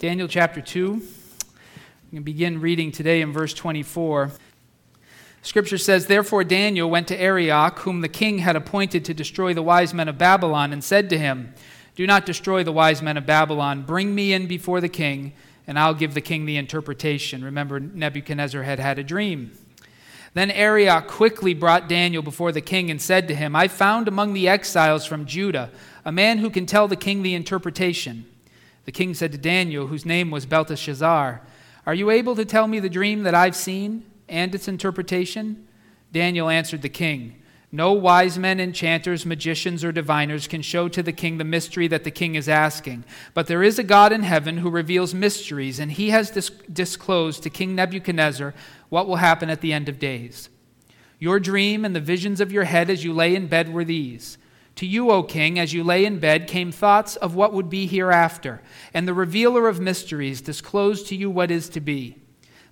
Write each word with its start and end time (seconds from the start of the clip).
Daniel 0.00 0.28
chapter 0.28 0.62
2. 0.62 0.94
We 0.94 2.16
can 2.16 2.22
begin 2.22 2.62
reading 2.62 2.90
today 2.90 3.20
in 3.20 3.34
verse 3.34 3.52
24. 3.52 4.30
Scripture 5.42 5.76
says, 5.76 6.06
Therefore 6.06 6.42
Daniel 6.42 6.88
went 6.88 7.06
to 7.08 7.20
Arioch, 7.20 7.80
whom 7.80 8.00
the 8.00 8.08
king 8.08 8.38
had 8.38 8.56
appointed 8.56 9.04
to 9.04 9.12
destroy 9.12 9.52
the 9.52 9.60
wise 9.60 9.92
men 9.92 10.08
of 10.08 10.16
Babylon, 10.16 10.72
and 10.72 10.82
said 10.82 11.10
to 11.10 11.18
him, 11.18 11.52
Do 11.96 12.06
not 12.06 12.24
destroy 12.24 12.64
the 12.64 12.72
wise 12.72 13.02
men 13.02 13.18
of 13.18 13.26
Babylon. 13.26 13.82
Bring 13.82 14.14
me 14.14 14.32
in 14.32 14.46
before 14.46 14.80
the 14.80 14.88
king, 14.88 15.34
and 15.66 15.78
I'll 15.78 15.92
give 15.92 16.14
the 16.14 16.22
king 16.22 16.46
the 16.46 16.56
interpretation. 16.56 17.44
Remember, 17.44 17.78
Nebuchadnezzar 17.78 18.62
had 18.62 18.78
had 18.78 18.98
a 18.98 19.04
dream. 19.04 19.52
Then 20.32 20.50
Arioch 20.50 21.08
quickly 21.08 21.52
brought 21.52 21.90
Daniel 21.90 22.22
before 22.22 22.52
the 22.52 22.62
king 22.62 22.90
and 22.90 23.02
said 23.02 23.28
to 23.28 23.34
him, 23.34 23.54
I 23.54 23.68
found 23.68 24.08
among 24.08 24.32
the 24.32 24.48
exiles 24.48 25.04
from 25.04 25.26
Judah 25.26 25.70
a 26.06 26.10
man 26.10 26.38
who 26.38 26.48
can 26.48 26.64
tell 26.64 26.88
the 26.88 26.96
king 26.96 27.22
the 27.22 27.34
interpretation. 27.34 28.24
The 28.84 28.92
king 28.92 29.14
said 29.14 29.32
to 29.32 29.38
Daniel, 29.38 29.86
whose 29.86 30.06
name 30.06 30.30
was 30.30 30.46
Belteshazzar, 30.46 31.42
Are 31.86 31.94
you 31.94 32.10
able 32.10 32.34
to 32.36 32.44
tell 32.44 32.66
me 32.66 32.80
the 32.80 32.88
dream 32.88 33.22
that 33.22 33.34
I've 33.34 33.56
seen 33.56 34.04
and 34.28 34.54
its 34.54 34.68
interpretation? 34.68 35.66
Daniel 36.12 36.48
answered 36.48 36.82
the 36.82 36.88
king, 36.88 37.40
No 37.70 37.92
wise 37.92 38.38
men, 38.38 38.58
enchanters, 38.58 39.26
magicians, 39.26 39.84
or 39.84 39.92
diviners 39.92 40.48
can 40.48 40.62
show 40.62 40.88
to 40.88 41.02
the 41.02 41.12
king 41.12 41.38
the 41.38 41.44
mystery 41.44 41.86
that 41.88 42.04
the 42.04 42.10
king 42.10 42.34
is 42.34 42.48
asking. 42.48 43.04
But 43.34 43.46
there 43.46 43.62
is 43.62 43.78
a 43.78 43.84
God 43.84 44.12
in 44.12 44.22
heaven 44.22 44.58
who 44.58 44.70
reveals 44.70 45.14
mysteries, 45.14 45.78
and 45.78 45.92
he 45.92 46.10
has 46.10 46.30
dis- 46.30 46.50
disclosed 46.72 47.42
to 47.42 47.50
King 47.50 47.74
Nebuchadnezzar 47.74 48.54
what 48.88 49.06
will 49.06 49.16
happen 49.16 49.50
at 49.50 49.60
the 49.60 49.72
end 49.72 49.88
of 49.88 49.98
days. 49.98 50.48
Your 51.18 51.38
dream 51.38 51.84
and 51.84 51.94
the 51.94 52.00
visions 52.00 52.40
of 52.40 52.50
your 52.50 52.64
head 52.64 52.88
as 52.88 53.04
you 53.04 53.12
lay 53.12 53.34
in 53.36 53.46
bed 53.46 53.72
were 53.72 53.84
these. 53.84 54.38
To 54.80 54.86
you, 54.86 55.10
O 55.10 55.22
king, 55.22 55.58
as 55.58 55.74
you 55.74 55.84
lay 55.84 56.06
in 56.06 56.20
bed, 56.20 56.46
came 56.46 56.72
thoughts 56.72 57.16
of 57.16 57.34
what 57.34 57.52
would 57.52 57.68
be 57.68 57.86
hereafter, 57.86 58.62
and 58.94 59.06
the 59.06 59.12
revealer 59.12 59.68
of 59.68 59.78
mysteries 59.78 60.40
disclosed 60.40 61.06
to 61.08 61.14
you 61.14 61.28
what 61.28 61.50
is 61.50 61.68
to 61.68 61.82
be. 61.82 62.16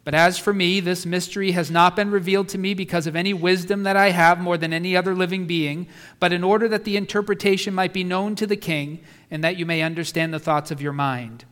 But 0.05 0.15
as 0.15 0.39
for 0.39 0.55
me, 0.55 0.81
this 0.81 1.05
mystery 1.05 1.51
has 1.51 1.71
not 1.71 1.97
been 1.97 2.11
revealed 2.11 2.49
to 2.49 2.57
me 2.57 2.73
because 2.73 3.07
of 3.07 3.15
any 3.15 3.35
wisdom 3.35 3.83
that 3.83 3.99
I 3.99 4.09
have 4.09 4.41
more 4.41 4.57
than 4.57 4.73
any 4.73 4.97
other 4.97 5.15
living 5.15 5.47
being, 5.47 5.87
but 6.19 6.33
in 6.33 6.43
order 6.43 6.67
that 6.69 6.85
the 6.85 6.97
interpretation 6.97 7.75
might 7.75 7.93
be 7.93 8.05
known 8.05 8.35
to 8.37 8.47
the 8.47 8.57
king, 8.57 9.01
and 9.31 9.45
that 9.45 9.59
you 9.59 9.67
may 9.67 9.83
understand 9.83 10.33
the 10.33 10.39
thoughts 10.39 10.71
of 10.71 10.81
your 10.81 10.95
mind. 10.95 11.45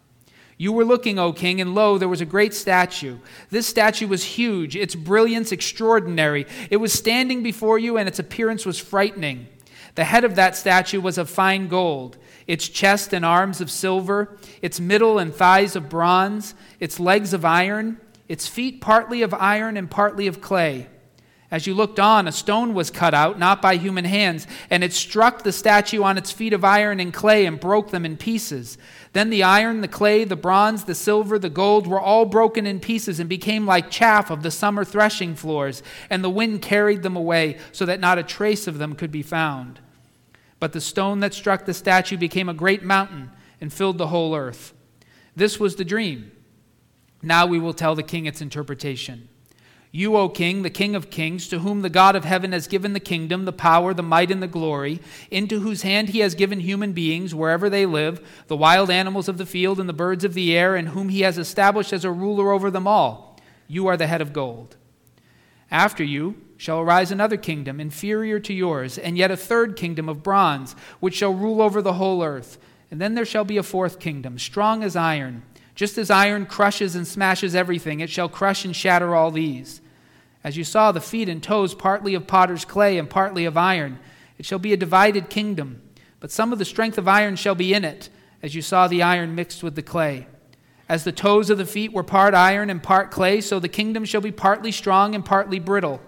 You 0.56 0.72
were 0.72 0.86
looking, 0.86 1.18
O 1.18 1.34
king, 1.34 1.60
and 1.60 1.74
lo, 1.74 1.98
there 1.98 2.08
was 2.08 2.22
a 2.22 2.24
great 2.24 2.54
statue. 2.54 3.18
This 3.50 3.66
statue 3.66 4.08
was 4.08 4.24
huge, 4.24 4.74
its 4.74 4.94
brilliance 4.94 5.52
extraordinary. 5.52 6.46
It 6.70 6.78
was 6.78 6.94
standing 6.94 7.42
before 7.42 7.78
you, 7.78 7.98
and 7.98 8.08
its 8.08 8.18
appearance 8.18 8.64
was 8.64 8.78
frightening. 8.78 9.48
The 9.96 10.04
head 10.04 10.24
of 10.24 10.36
that 10.36 10.54
statue 10.54 11.00
was 11.00 11.18
of 11.18 11.28
fine 11.28 11.68
gold, 11.68 12.18
its 12.46 12.68
chest 12.68 13.12
and 13.12 13.24
arms 13.24 13.60
of 13.60 13.70
silver, 13.70 14.36
its 14.62 14.78
middle 14.78 15.18
and 15.18 15.34
thighs 15.34 15.74
of 15.74 15.88
bronze, 15.88 16.54
its 16.78 17.00
legs 17.00 17.32
of 17.32 17.44
iron, 17.44 17.98
its 18.28 18.46
feet 18.46 18.80
partly 18.80 19.22
of 19.22 19.32
iron 19.32 19.76
and 19.76 19.90
partly 19.90 20.26
of 20.26 20.40
clay. 20.40 20.88
As 21.50 21.66
you 21.66 21.74
looked 21.74 21.98
on, 21.98 22.28
a 22.28 22.32
stone 22.32 22.74
was 22.74 22.90
cut 22.90 23.14
out, 23.14 23.38
not 23.38 23.62
by 23.62 23.76
human 23.76 24.04
hands, 24.04 24.46
and 24.68 24.84
it 24.84 24.92
struck 24.92 25.42
the 25.42 25.52
statue 25.52 26.02
on 26.02 26.18
its 26.18 26.32
feet 26.32 26.52
of 26.52 26.64
iron 26.64 27.00
and 27.00 27.14
clay 27.14 27.46
and 27.46 27.58
broke 27.58 27.90
them 27.90 28.04
in 28.04 28.16
pieces. 28.16 28.76
Then 29.12 29.30
the 29.30 29.44
iron, 29.44 29.80
the 29.80 29.88
clay, 29.88 30.24
the 30.24 30.36
bronze, 30.36 30.84
the 30.84 30.94
silver, 30.94 31.38
the 31.38 31.48
gold 31.48 31.86
were 31.86 32.00
all 32.00 32.26
broken 32.26 32.66
in 32.66 32.80
pieces 32.80 33.20
and 33.20 33.30
became 33.30 33.64
like 33.64 33.90
chaff 33.90 34.28
of 34.28 34.42
the 34.42 34.50
summer 34.50 34.84
threshing 34.84 35.36
floors, 35.36 35.84
and 36.10 36.22
the 36.22 36.28
wind 36.28 36.62
carried 36.62 37.02
them 37.02 37.16
away, 37.16 37.58
so 37.70 37.86
that 37.86 38.00
not 38.00 38.18
a 38.18 38.24
trace 38.24 38.66
of 38.66 38.78
them 38.78 38.94
could 38.94 39.12
be 39.12 39.22
found. 39.22 39.80
But 40.58 40.72
the 40.72 40.80
stone 40.80 41.20
that 41.20 41.34
struck 41.34 41.64
the 41.64 41.74
statue 41.74 42.16
became 42.16 42.48
a 42.48 42.54
great 42.54 42.82
mountain 42.82 43.30
and 43.60 43.72
filled 43.72 43.98
the 43.98 44.08
whole 44.08 44.34
earth. 44.34 44.72
This 45.34 45.60
was 45.60 45.76
the 45.76 45.84
dream. 45.84 46.32
Now 47.22 47.46
we 47.46 47.58
will 47.58 47.74
tell 47.74 47.94
the 47.94 48.02
king 48.02 48.26
its 48.26 48.40
interpretation. 48.40 49.28
You, 49.92 50.16
O 50.16 50.28
king, 50.28 50.62
the 50.62 50.70
king 50.70 50.94
of 50.94 51.10
kings, 51.10 51.48
to 51.48 51.60
whom 51.60 51.80
the 51.80 51.88
God 51.88 52.16
of 52.16 52.24
heaven 52.24 52.52
has 52.52 52.66
given 52.66 52.92
the 52.92 53.00
kingdom, 53.00 53.46
the 53.46 53.52
power, 53.52 53.94
the 53.94 54.02
might, 54.02 54.30
and 54.30 54.42
the 54.42 54.46
glory, 54.46 55.00
into 55.30 55.60
whose 55.60 55.82
hand 55.82 56.10
he 56.10 56.18
has 56.18 56.34
given 56.34 56.60
human 56.60 56.92
beings 56.92 57.34
wherever 57.34 57.70
they 57.70 57.86
live, 57.86 58.20
the 58.46 58.56
wild 58.56 58.90
animals 58.90 59.28
of 59.28 59.38
the 59.38 59.46
field 59.46 59.80
and 59.80 59.88
the 59.88 59.94
birds 59.94 60.22
of 60.22 60.34
the 60.34 60.56
air, 60.56 60.76
and 60.76 60.88
whom 60.88 61.08
he 61.08 61.22
has 61.22 61.38
established 61.38 61.94
as 61.94 62.04
a 62.04 62.10
ruler 62.10 62.52
over 62.52 62.70
them 62.70 62.86
all. 62.86 63.38
You 63.68 63.86
are 63.86 63.96
the 63.96 64.06
head 64.06 64.20
of 64.20 64.34
gold. 64.34 64.76
After 65.70 66.04
you 66.04 66.42
shall 66.56 66.80
arise 66.80 67.10
another 67.10 67.36
kingdom 67.36 67.80
inferior 67.80 68.40
to 68.40 68.54
yours, 68.54 68.98
and 68.98 69.18
yet 69.18 69.30
a 69.30 69.36
third 69.36 69.76
kingdom 69.76 70.08
of 70.08 70.22
bronze, 70.22 70.74
which 71.00 71.14
shall 71.14 71.34
rule 71.34 71.60
over 71.60 71.82
the 71.82 71.94
whole 71.94 72.22
earth. 72.22 72.58
And 72.90 73.00
then 73.00 73.14
there 73.14 73.24
shall 73.24 73.44
be 73.44 73.56
a 73.56 73.62
fourth 73.62 73.98
kingdom, 73.98 74.38
strong 74.38 74.82
as 74.82 74.96
iron. 74.96 75.42
Just 75.74 75.98
as 75.98 76.10
iron 76.10 76.46
crushes 76.46 76.96
and 76.96 77.06
smashes 77.06 77.54
everything, 77.54 78.00
it 78.00 78.08
shall 78.08 78.28
crush 78.28 78.64
and 78.64 78.74
shatter 78.74 79.14
all 79.14 79.30
these. 79.30 79.80
As 80.42 80.56
you 80.56 80.64
saw 80.64 80.92
the 80.92 81.00
feet 81.00 81.28
and 81.28 81.42
toes 81.42 81.74
partly 81.74 82.14
of 82.14 82.26
potter's 82.26 82.64
clay 82.64 82.98
and 82.98 83.10
partly 83.10 83.44
of 83.44 83.56
iron, 83.56 83.98
it 84.38 84.46
shall 84.46 84.58
be 84.58 84.72
a 84.72 84.76
divided 84.76 85.28
kingdom. 85.28 85.82
But 86.20 86.30
some 86.30 86.52
of 86.52 86.58
the 86.58 86.64
strength 86.64 86.96
of 86.98 87.08
iron 87.08 87.36
shall 87.36 87.54
be 87.54 87.74
in 87.74 87.84
it, 87.84 88.08
as 88.42 88.54
you 88.54 88.62
saw 88.62 88.86
the 88.86 89.02
iron 89.02 89.34
mixed 89.34 89.62
with 89.62 89.74
the 89.74 89.82
clay. 89.82 90.26
As 90.88 91.04
the 91.04 91.12
toes 91.12 91.50
of 91.50 91.58
the 91.58 91.66
feet 91.66 91.92
were 91.92 92.04
part 92.04 92.32
iron 92.32 92.70
and 92.70 92.82
part 92.82 93.10
clay, 93.10 93.40
so 93.40 93.58
the 93.58 93.68
kingdom 93.68 94.04
shall 94.04 94.20
be 94.20 94.30
partly 94.30 94.70
strong 94.70 95.14
and 95.14 95.24
partly 95.24 95.58
brittle. 95.58 96.00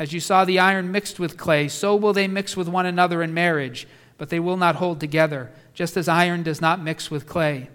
As 0.00 0.14
you 0.14 0.18
saw 0.18 0.46
the 0.46 0.58
iron 0.58 0.90
mixed 0.90 1.20
with 1.20 1.36
clay, 1.36 1.68
so 1.68 1.94
will 1.94 2.14
they 2.14 2.26
mix 2.26 2.56
with 2.56 2.66
one 2.66 2.86
another 2.86 3.22
in 3.22 3.34
marriage, 3.34 3.86
but 4.16 4.30
they 4.30 4.40
will 4.40 4.56
not 4.56 4.76
hold 4.76 4.98
together, 4.98 5.52
just 5.74 5.94
as 5.94 6.08
iron 6.08 6.42
does 6.42 6.58
not 6.58 6.82
mix 6.82 7.10
with 7.10 7.26
clay. 7.26 7.68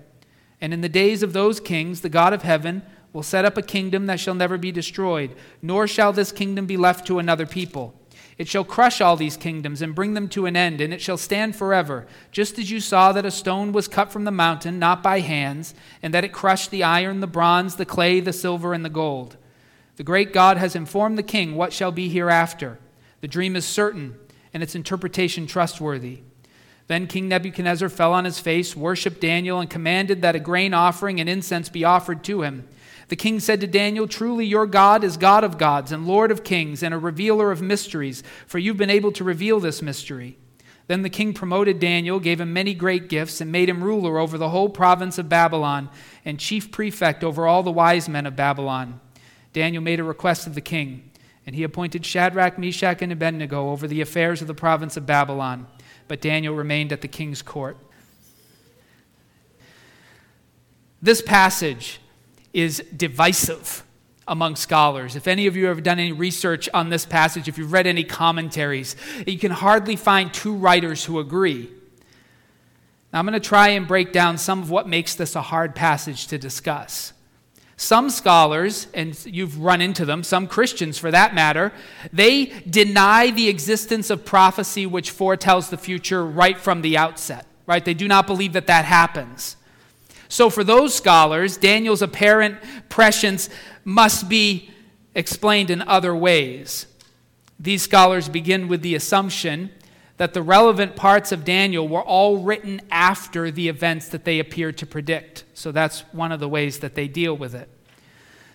And 0.60 0.74
in 0.74 0.82
the 0.82 0.90
days 0.90 1.22
of 1.22 1.34
those 1.34 1.60
kings, 1.60 2.02
the 2.02 2.10
God 2.10 2.34
of 2.34 2.42
heaven 2.42 2.82
will 3.14 3.22
set 3.22 3.46
up 3.46 3.58
a 3.58 3.62
kingdom 3.62 4.08
that 4.08 4.20
shall 4.20 4.34
never 4.34 4.58
be 4.58 4.72
destroyed, 4.72 5.36
nor 5.62 5.86
shall 5.86 6.12
this 6.12 6.32
kingdom 6.32 6.66
be 6.66 6.78
left 6.78 7.06
to 7.06 7.20
another 7.20 7.46
people. 7.46 7.94
It 8.40 8.48
shall 8.48 8.64
crush 8.64 9.02
all 9.02 9.16
these 9.16 9.38
kingdoms 9.38 9.84
and 9.84 9.94
bring 9.94 10.16
them 10.16 10.28
to 10.30 10.48
an 10.48 10.56
end, 10.56 10.82
and 10.82 10.92
it 10.92 11.02
shall 11.04 11.18
stand 11.18 11.56
forever, 11.56 12.08
just 12.32 12.58
as 12.58 12.72
you 12.72 12.80
saw 12.80 13.12
that 13.12 13.28
a 13.28 13.30
stone 13.30 13.72
was 13.72 13.88
cut 13.88 14.12
from 14.12 14.24
the 14.24 14.32
mountain, 14.32 14.80
not 14.80 15.04
by 15.04 15.20
hands, 15.20 15.76
and 16.02 16.12
that 16.16 16.24
it 16.24 16.34
crushed 16.34 16.72
the 16.72 16.84
iron, 16.84 17.20
the 17.20 17.28
bronze, 17.28 17.76
the 17.76 17.86
clay, 17.86 18.20
the 18.20 18.34
silver, 18.34 18.74
and 18.74 18.84
the 18.84 18.90
gold. 18.90 19.38
The 19.98 20.04
great 20.04 20.34
God 20.34 20.58
has 20.58 20.76
informed 20.76 21.18
the 21.18 21.24
king 21.24 21.56
what 21.56 21.74
shall 21.74 21.92
be 21.92 22.10
hereafter. 22.10 22.80
The 23.22 23.28
dream 23.28 23.56
is 23.56 23.66
certain, 23.66 24.18
and 24.54 24.62
its 24.62 24.76
interpretation 24.76 25.48
trustworthy. 25.48 26.20
Then 26.88 27.08
King 27.08 27.28
Nebuchadnezzar 27.28 27.90
fell 27.90 28.14
on 28.14 28.26
his 28.26 28.40
face, 28.40 28.76
worshiped 28.76 29.20
Daniel, 29.20 29.60
and 29.60 29.70
commanded 29.70 30.22
that 30.22 30.36
a 30.36 30.40
grain 30.40 30.74
offering 30.74 31.20
and 31.20 31.28
incense 31.28 31.70
be 31.70 31.84
offered 31.84 32.24
to 32.26 32.44
him. 32.44 32.68
The 33.08 33.16
king 33.16 33.40
said 33.40 33.62
to 33.62 33.68
Daniel, 33.68 34.08
Truly 34.08 34.46
your 34.46 34.66
God 34.66 35.04
is 35.04 35.18
God 35.18 35.44
of 35.44 35.58
gods 35.58 35.92
and 35.92 36.08
Lord 36.08 36.32
of 36.32 36.44
kings 36.44 36.84
and 36.84 36.94
a 36.94 37.00
revealer 37.00 37.52
of 37.52 37.62
mysteries, 37.62 38.24
for 38.46 38.60
you've 38.60 38.78
been 38.78 38.90
able 38.90 39.12
to 39.14 39.24
reveal 39.24 39.60
this 39.60 39.82
mystery. 39.82 40.38
Then 40.88 41.02
the 41.02 41.10
king 41.10 41.34
promoted 41.34 41.80
Daniel, 41.80 42.20
gave 42.20 42.40
him 42.40 42.54
many 42.54 42.76
great 42.76 43.10
gifts, 43.10 43.42
and 43.42 43.52
made 43.52 43.70
him 43.70 43.84
ruler 43.84 44.20
over 44.20 44.38
the 44.38 44.50
whole 44.50 44.70
province 44.70 45.18
of 45.18 45.30
Babylon 45.30 45.90
and 46.24 46.40
chief 46.40 46.72
prefect 46.72 47.24
over 47.24 47.48
all 47.48 47.64
the 47.64 47.72
wise 47.72 48.08
men 48.08 48.28
of 48.28 48.36
Babylon. 48.36 49.00
Daniel 49.56 49.82
made 49.82 50.02
a 50.02 50.04
request 50.04 50.48
of 50.48 50.54
the 50.54 50.60
king, 50.60 51.10
and 51.46 51.56
he 51.56 51.64
appointed 51.64 52.06
Shadrach, 52.06 52.60
Meshach, 52.60 53.02
and 53.02 53.10
Abednego 53.10 53.70
over 53.70 53.88
the 53.88 54.02
affairs 54.02 54.42
of 54.42 54.48
the 54.48 54.54
province 54.54 54.98
of 54.98 55.06
Babylon. 55.06 55.66
But 56.10 56.20
Daniel 56.20 56.54
remained 56.54 56.92
at 56.92 57.00
the 57.00 57.08
king's 57.08 57.42
court. 57.42 57.78
This 61.02 61.22
passage 61.22 62.02
is 62.52 62.84
divisive 62.98 63.86
among 64.28 64.58
scholars. 64.58 65.16
If 65.16 65.26
any 65.26 65.48
of 65.48 65.56
you 65.56 65.68
have 65.68 65.84
done 65.84 66.00
any 66.00 66.12
research 66.12 66.68
on 66.74 66.90
this 66.90 67.06
passage, 67.06 67.48
if 67.48 67.58
you've 67.58 67.72
read 67.72 67.88
any 67.88 68.04
commentaries, 68.04 68.98
you 69.26 69.40
can 69.40 69.52
hardly 69.52 69.96
find 69.96 70.34
two 70.34 70.54
writers 70.54 71.06
who 71.06 71.18
agree. 71.18 71.70
Now, 73.14 73.20
I'm 73.20 73.26
going 73.26 73.40
to 73.40 73.40
try 73.40 73.70
and 73.70 73.88
break 73.88 74.12
down 74.12 74.38
some 74.38 74.62
of 74.62 74.70
what 74.70 74.90
makes 74.90 75.16
this 75.16 75.34
a 75.34 75.42
hard 75.42 75.76
passage 75.76 76.28
to 76.28 76.38
discuss. 76.38 77.14
Some 77.78 78.10
scholars, 78.10 78.88
and 78.94 79.18
you've 79.26 79.60
run 79.60 79.82
into 79.82 80.06
them, 80.06 80.24
some 80.24 80.48
Christians 80.48 80.98
for 80.98 81.12
that 81.12 81.36
matter, 81.36 81.74
they 82.14 82.46
deny 82.70 83.32
the 83.32 83.50
existence 83.50 84.10
of 84.10 84.24
prophecy 84.24 84.86
which 84.86 85.12
foretells 85.12 85.70
the 85.70 85.78
future 85.78 86.26
right 86.26 86.58
from 86.58 86.82
the 86.82 86.98
outset, 86.98 87.46
right? 87.66 87.84
They 87.84 87.94
do 87.94 88.08
not 88.08 88.28
believe 88.28 88.54
that 88.54 88.68
that 88.68 88.86
happens. 88.86 89.58
So, 90.30 90.50
for 90.50 90.64
those 90.64 90.96
scholars, 90.96 91.58
Daniel's 91.58 92.02
apparent 92.02 92.58
prescience 92.90 93.50
must 93.84 94.30
be 94.30 94.72
explained 95.14 95.70
in 95.70 95.82
other 95.82 96.16
ways. 96.16 96.88
These 97.60 97.84
scholars 97.84 98.30
begin 98.30 98.68
with 98.68 98.82
the 98.82 98.96
assumption 98.96 99.70
that 100.18 100.34
the 100.34 100.42
relevant 100.42 100.96
parts 100.96 101.32
of 101.32 101.44
Daniel 101.44 101.88
were 101.88 102.02
all 102.02 102.38
written 102.38 102.82
after 102.90 103.52
the 103.52 103.68
events 103.68 104.08
that 104.10 104.24
they 104.24 104.40
appear 104.40 104.72
to 104.72 104.86
predict. 104.86 105.44
So 105.54 105.72
that's 105.72 106.02
one 106.14 106.32
of 106.32 106.40
the 106.40 106.48
ways 106.48 106.80
that 106.80 106.96
they 106.96 107.08
deal 107.08 107.36
with 107.36 107.54
it. 107.54 107.70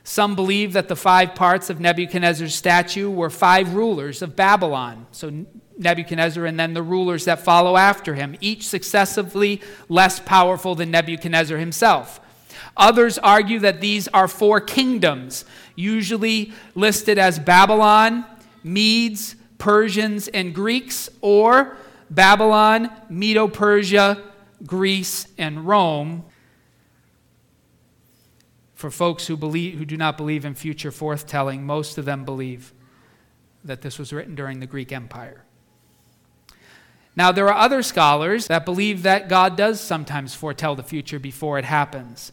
Some 0.03 0.35
believe 0.35 0.73
that 0.73 0.89
the 0.89 0.97
five 0.97 1.35
parts 1.35 1.69
of 1.69 1.79
Nebuchadnezzar's 1.79 2.55
statue 2.55 3.11
were 3.11 3.29
five 3.29 3.75
rulers 3.75 4.23
of 4.23 4.35
Babylon. 4.35 5.07
So 5.12 5.45
Nebuchadnezzar 5.77 6.47
and 6.47 6.59
then 6.59 6.73
the 6.73 6.83
rulers 6.83 7.27
that 7.27 7.41
follow 7.41 7.77
after 7.77 8.15
him, 8.15 8.37
each 8.41 8.67
successively 8.67 9.61
less 9.89 10.19
powerful 10.19 10.75
than 10.75 10.91
Nebuchadnezzar 10.91 11.59
himself. 11.59 12.21
Others 12.77 13.19
argue 13.19 13.59
that 13.61 13.81
these 13.81 14.09
are 14.09 14.29
four 14.29 14.61
kingdoms, 14.61 15.45
usually 15.77 16.53
listed 16.75 17.19
as 17.19 17.39
Babylon, 17.39 18.25
Medes, 18.65 19.37
Persians, 19.61 20.27
and 20.27 20.53
Greeks, 20.53 21.09
or 21.21 21.77
Babylon, 22.11 22.91
Medo 23.09 23.47
Persia, 23.47 24.21
Greece, 24.67 25.29
and 25.39 25.69
Rome. 25.69 26.25
For 28.75 28.91
folks 28.91 29.29
who, 29.29 29.37
believe, 29.37 29.79
who 29.79 29.85
do 29.85 29.97
not 29.97 30.17
believe 30.17 30.45
in 30.45 30.55
future 30.55 30.91
forthtelling, 30.91 31.61
most 31.61 31.99
of 31.99 32.05
them 32.05 32.25
believe 32.25 32.73
that 33.62 33.83
this 33.83 33.99
was 33.99 34.12
written 34.12 34.35
during 34.35 34.59
the 34.59 34.67
Greek 34.67 34.91
Empire. 34.91 35.45
Now, 37.15 37.31
there 37.33 37.49
are 37.49 37.59
other 37.59 37.83
scholars 37.83 38.47
that 38.47 38.65
believe 38.65 39.03
that 39.03 39.29
God 39.29 39.56
does 39.56 39.81
sometimes 39.81 40.35
foretell 40.35 40.75
the 40.75 40.83
future 40.83 41.19
before 41.19 41.59
it 41.59 41.65
happens. 41.65 42.33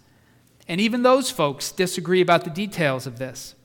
And 0.68 0.80
even 0.80 1.03
those 1.03 1.31
folks 1.31 1.71
disagree 1.71 2.21
about 2.21 2.44
the 2.44 2.50
details 2.50 3.07
of 3.07 3.19
this. 3.19 3.56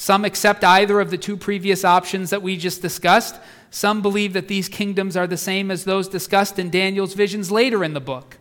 Some 0.00 0.24
accept 0.24 0.62
either 0.62 1.00
of 1.00 1.10
the 1.10 1.18
two 1.18 1.36
previous 1.36 1.84
options 1.84 2.30
that 2.30 2.40
we 2.40 2.56
just 2.56 2.80
discussed. 2.80 3.34
Some 3.68 4.00
believe 4.00 4.32
that 4.32 4.46
these 4.46 4.68
kingdoms 4.68 5.16
are 5.16 5.26
the 5.26 5.36
same 5.36 5.72
as 5.72 5.82
those 5.82 6.06
discussed 6.06 6.56
in 6.56 6.70
Daniel's 6.70 7.14
visions 7.14 7.50
later 7.50 7.82
in 7.82 7.94
the 7.94 8.00
book. 8.00 8.38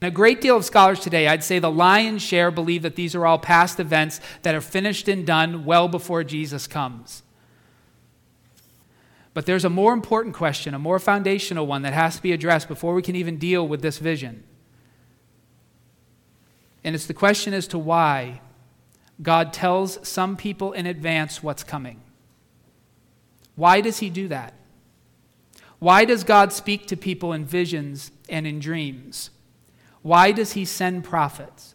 And 0.00 0.08
a 0.08 0.10
great 0.10 0.40
deal 0.40 0.56
of 0.56 0.64
scholars 0.64 1.00
today, 1.00 1.28
I'd 1.28 1.44
say 1.44 1.58
the 1.58 1.70
lion's 1.70 2.22
share, 2.22 2.50
believe 2.50 2.80
that 2.80 2.96
these 2.96 3.14
are 3.14 3.26
all 3.26 3.38
past 3.38 3.78
events 3.78 4.22
that 4.40 4.54
are 4.54 4.62
finished 4.62 5.06
and 5.06 5.26
done 5.26 5.66
well 5.66 5.86
before 5.86 6.24
Jesus 6.24 6.66
comes. 6.66 7.22
But 9.34 9.44
there's 9.44 9.66
a 9.66 9.70
more 9.70 9.92
important 9.92 10.34
question, 10.34 10.72
a 10.72 10.78
more 10.78 10.98
foundational 10.98 11.66
one 11.66 11.82
that 11.82 11.92
has 11.92 12.16
to 12.16 12.22
be 12.22 12.32
addressed 12.32 12.68
before 12.68 12.94
we 12.94 13.02
can 13.02 13.16
even 13.16 13.36
deal 13.36 13.68
with 13.68 13.82
this 13.82 13.98
vision. 13.98 14.44
And 16.82 16.94
it's 16.94 17.06
the 17.06 17.12
question 17.12 17.52
as 17.52 17.66
to 17.66 17.78
why 17.78 18.40
God 19.22 19.52
tells 19.52 20.06
some 20.06 20.36
people 20.36 20.72
in 20.72 20.86
advance 20.86 21.42
what's 21.42 21.62
coming. 21.62 22.02
Why 23.54 23.80
does 23.80 23.98
He 23.98 24.10
do 24.10 24.28
that? 24.28 24.54
Why 25.78 26.04
does 26.04 26.24
God 26.24 26.52
speak 26.52 26.86
to 26.88 26.96
people 26.96 27.32
in 27.32 27.44
visions 27.44 28.10
and 28.28 28.46
in 28.46 28.58
dreams? 28.58 29.30
Why 30.02 30.32
does 30.32 30.52
He 30.52 30.64
send 30.64 31.04
prophets? 31.04 31.74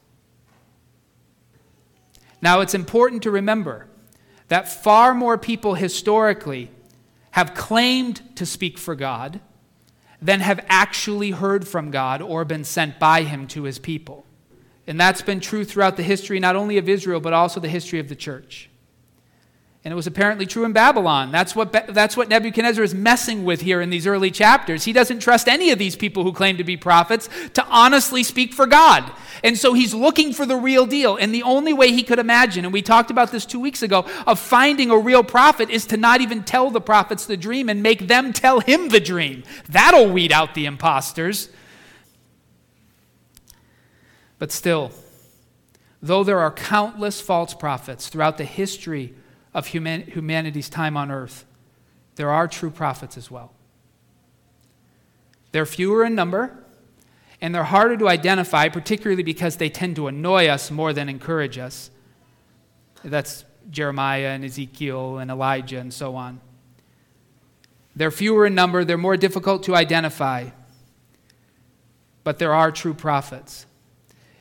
Now, 2.41 2.61
it's 2.61 2.73
important 2.73 3.23
to 3.23 3.31
remember 3.31 3.87
that 4.47 4.69
far 4.69 5.13
more 5.13 5.37
people 5.37 5.75
historically 5.75 6.71
have 7.31 7.53
claimed 7.53 8.21
to 8.35 8.45
speak 8.45 8.77
for 8.77 8.95
God 8.95 9.39
than 10.21 10.39
have 10.39 10.65
actually 10.69 11.31
heard 11.31 11.67
from 11.67 11.91
God 11.91 12.21
or 12.21 12.45
been 12.45 12.63
sent 12.63 12.99
by 12.99 13.23
Him 13.23 13.47
to 13.47 13.63
His 13.63 13.79
people. 13.79 14.25
And 14.87 14.99
that's 14.99 15.21
been 15.21 15.41
true 15.41 15.65
throughout 15.65 15.97
the 15.97 16.03
history 16.03 16.39
not 16.39 16.55
only 16.55 16.77
of 16.77 16.87
Israel, 16.87 17.19
but 17.19 17.33
also 17.33 17.59
the 17.59 17.67
history 17.67 17.99
of 17.99 18.07
the 18.07 18.15
church. 18.15 18.69
And 19.83 19.91
it 19.93 19.95
was 19.95 20.07
apparently 20.07 20.45
true 20.45 20.65
in 20.65 20.73
Babylon. 20.73 21.31
That's 21.31 21.55
what, 21.55 21.71
that's 21.71 22.17
what 22.17 22.27
Nebuchadnezzar 22.27 22.83
is 22.83 22.93
messing 22.93 23.45
with 23.45 23.61
here 23.61 23.79
in 23.79 23.89
these 23.89 24.05
early 24.05 24.31
chapters. 24.31 24.83
He 24.83 24.91
doesn't 24.91 25.19
trust 25.19 25.47
any 25.47 25.71
of 25.71 25.79
these 25.79 25.95
people 25.95 26.23
who 26.23 26.33
claim 26.33 26.57
to 26.57 26.65
be 26.65 26.75
prophets 26.75 27.29
to 27.53 27.65
honestly 27.67 28.21
speak 28.23 28.53
for 28.53 28.65
God. 28.65 29.09
And 29.45 29.57
so 29.57 29.73
he's 29.73 29.93
looking 29.93 30.33
for 30.33 30.45
the 30.45 30.57
real 30.57 30.85
deal. 30.85 31.15
And 31.15 31.33
the 31.33 31.43
only 31.43 31.71
way 31.71 31.93
he 31.93 32.03
could 32.03 32.19
imagine, 32.19 32.65
and 32.65 32.73
we 32.73 32.81
talked 32.81 33.11
about 33.11 33.31
this 33.31 33.45
two 33.45 33.61
weeks 33.61 33.81
ago, 33.81 34.05
of 34.25 34.39
finding 34.39 34.89
a 34.91 34.97
real 34.97 35.23
prophet 35.23 35.69
is 35.69 35.85
to 35.85 35.95
not 35.95 36.19
even 36.19 36.43
tell 36.43 36.69
the 36.69 36.81
prophets 36.81 37.25
the 37.25 37.37
dream 37.37 37.69
and 37.69 37.81
make 37.81 38.07
them 38.07 38.33
tell 38.33 38.59
him 38.59 38.89
the 38.89 38.99
dream. 38.99 39.43
That'll 39.69 40.09
weed 40.09 40.33
out 40.33 40.53
the 40.53 40.65
imposters. 40.65 41.47
But 44.39 44.51
still, 44.51 44.91
though 46.01 46.23
there 46.23 46.39
are 46.39 46.51
countless 46.51 47.21
false 47.21 47.53
prophets 47.53 48.07
throughout 48.07 48.37
the 48.37 48.45
history 48.45 49.13
of 49.53 49.67
human, 49.67 50.01
humanity's 50.03 50.69
time 50.69 50.95
on 50.95 51.11
earth, 51.11 51.45
there 52.15 52.29
are 52.29 52.47
true 52.47 52.69
prophets 52.69 53.17
as 53.17 53.31
well. 53.31 53.53
They're 55.51 55.65
fewer 55.65 56.03
in 56.03 56.13
number, 56.13 56.63
and 57.41 57.53
they're 57.53 57.63
harder 57.63 57.97
to 57.97 58.09
identify, 58.09 58.69
particularly 58.69 59.23
because 59.23 59.57
they 59.57 59.69
tend 59.69 59.95
to 59.95 60.07
annoy 60.07 60.47
us 60.47 60.69
more 60.71 60.93
than 60.93 61.09
encourage 61.09 61.57
us. 61.57 61.89
That's 63.03 63.45
Jeremiah 63.69 64.29
and 64.29 64.43
Ezekiel 64.43 65.17
and 65.17 65.29
Elijah 65.29 65.79
and 65.79 65.93
so 65.93 66.15
on. 66.15 66.41
They're 67.95 68.11
fewer 68.11 68.45
in 68.45 68.55
number, 68.55 68.83
they're 68.83 68.97
more 68.97 69.17
difficult 69.17 69.63
to 69.63 69.75
identify, 69.75 70.49
but 72.23 72.37
there 72.37 72.53
are 72.53 72.71
true 72.71 72.93
prophets. 72.93 73.65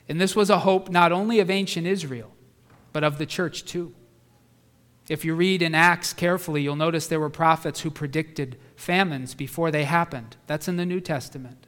And 0.08 0.20
this 0.20 0.37
was 0.37 0.50
a 0.50 0.61
hope 0.61 0.88
not 0.88 1.12
only 1.12 1.41
of 1.41 1.50
ancient 1.50 1.87
Israel, 1.87 2.32
but 2.93 3.05
of 3.05 3.19
the 3.19 3.26
church 3.26 3.64
too. 3.64 3.94
If 5.08 5.25
you 5.25 5.35
read 5.35 5.62
in 5.62 5.75
Acts 5.75 6.12
carefully, 6.12 6.62
you'll 6.62 6.76
notice 6.76 7.06
there 7.06 7.20
were 7.20 7.31
prophets 7.31 7.81
who 7.81 7.91
predicted 7.91 8.58
famines 8.75 9.35
before 9.35 9.70
they 9.70 9.85
happened. 9.85 10.37
That's 10.47 10.69
in 10.69 10.76
the 10.76 10.87
New 10.87 11.00
Testament. 11.00 11.67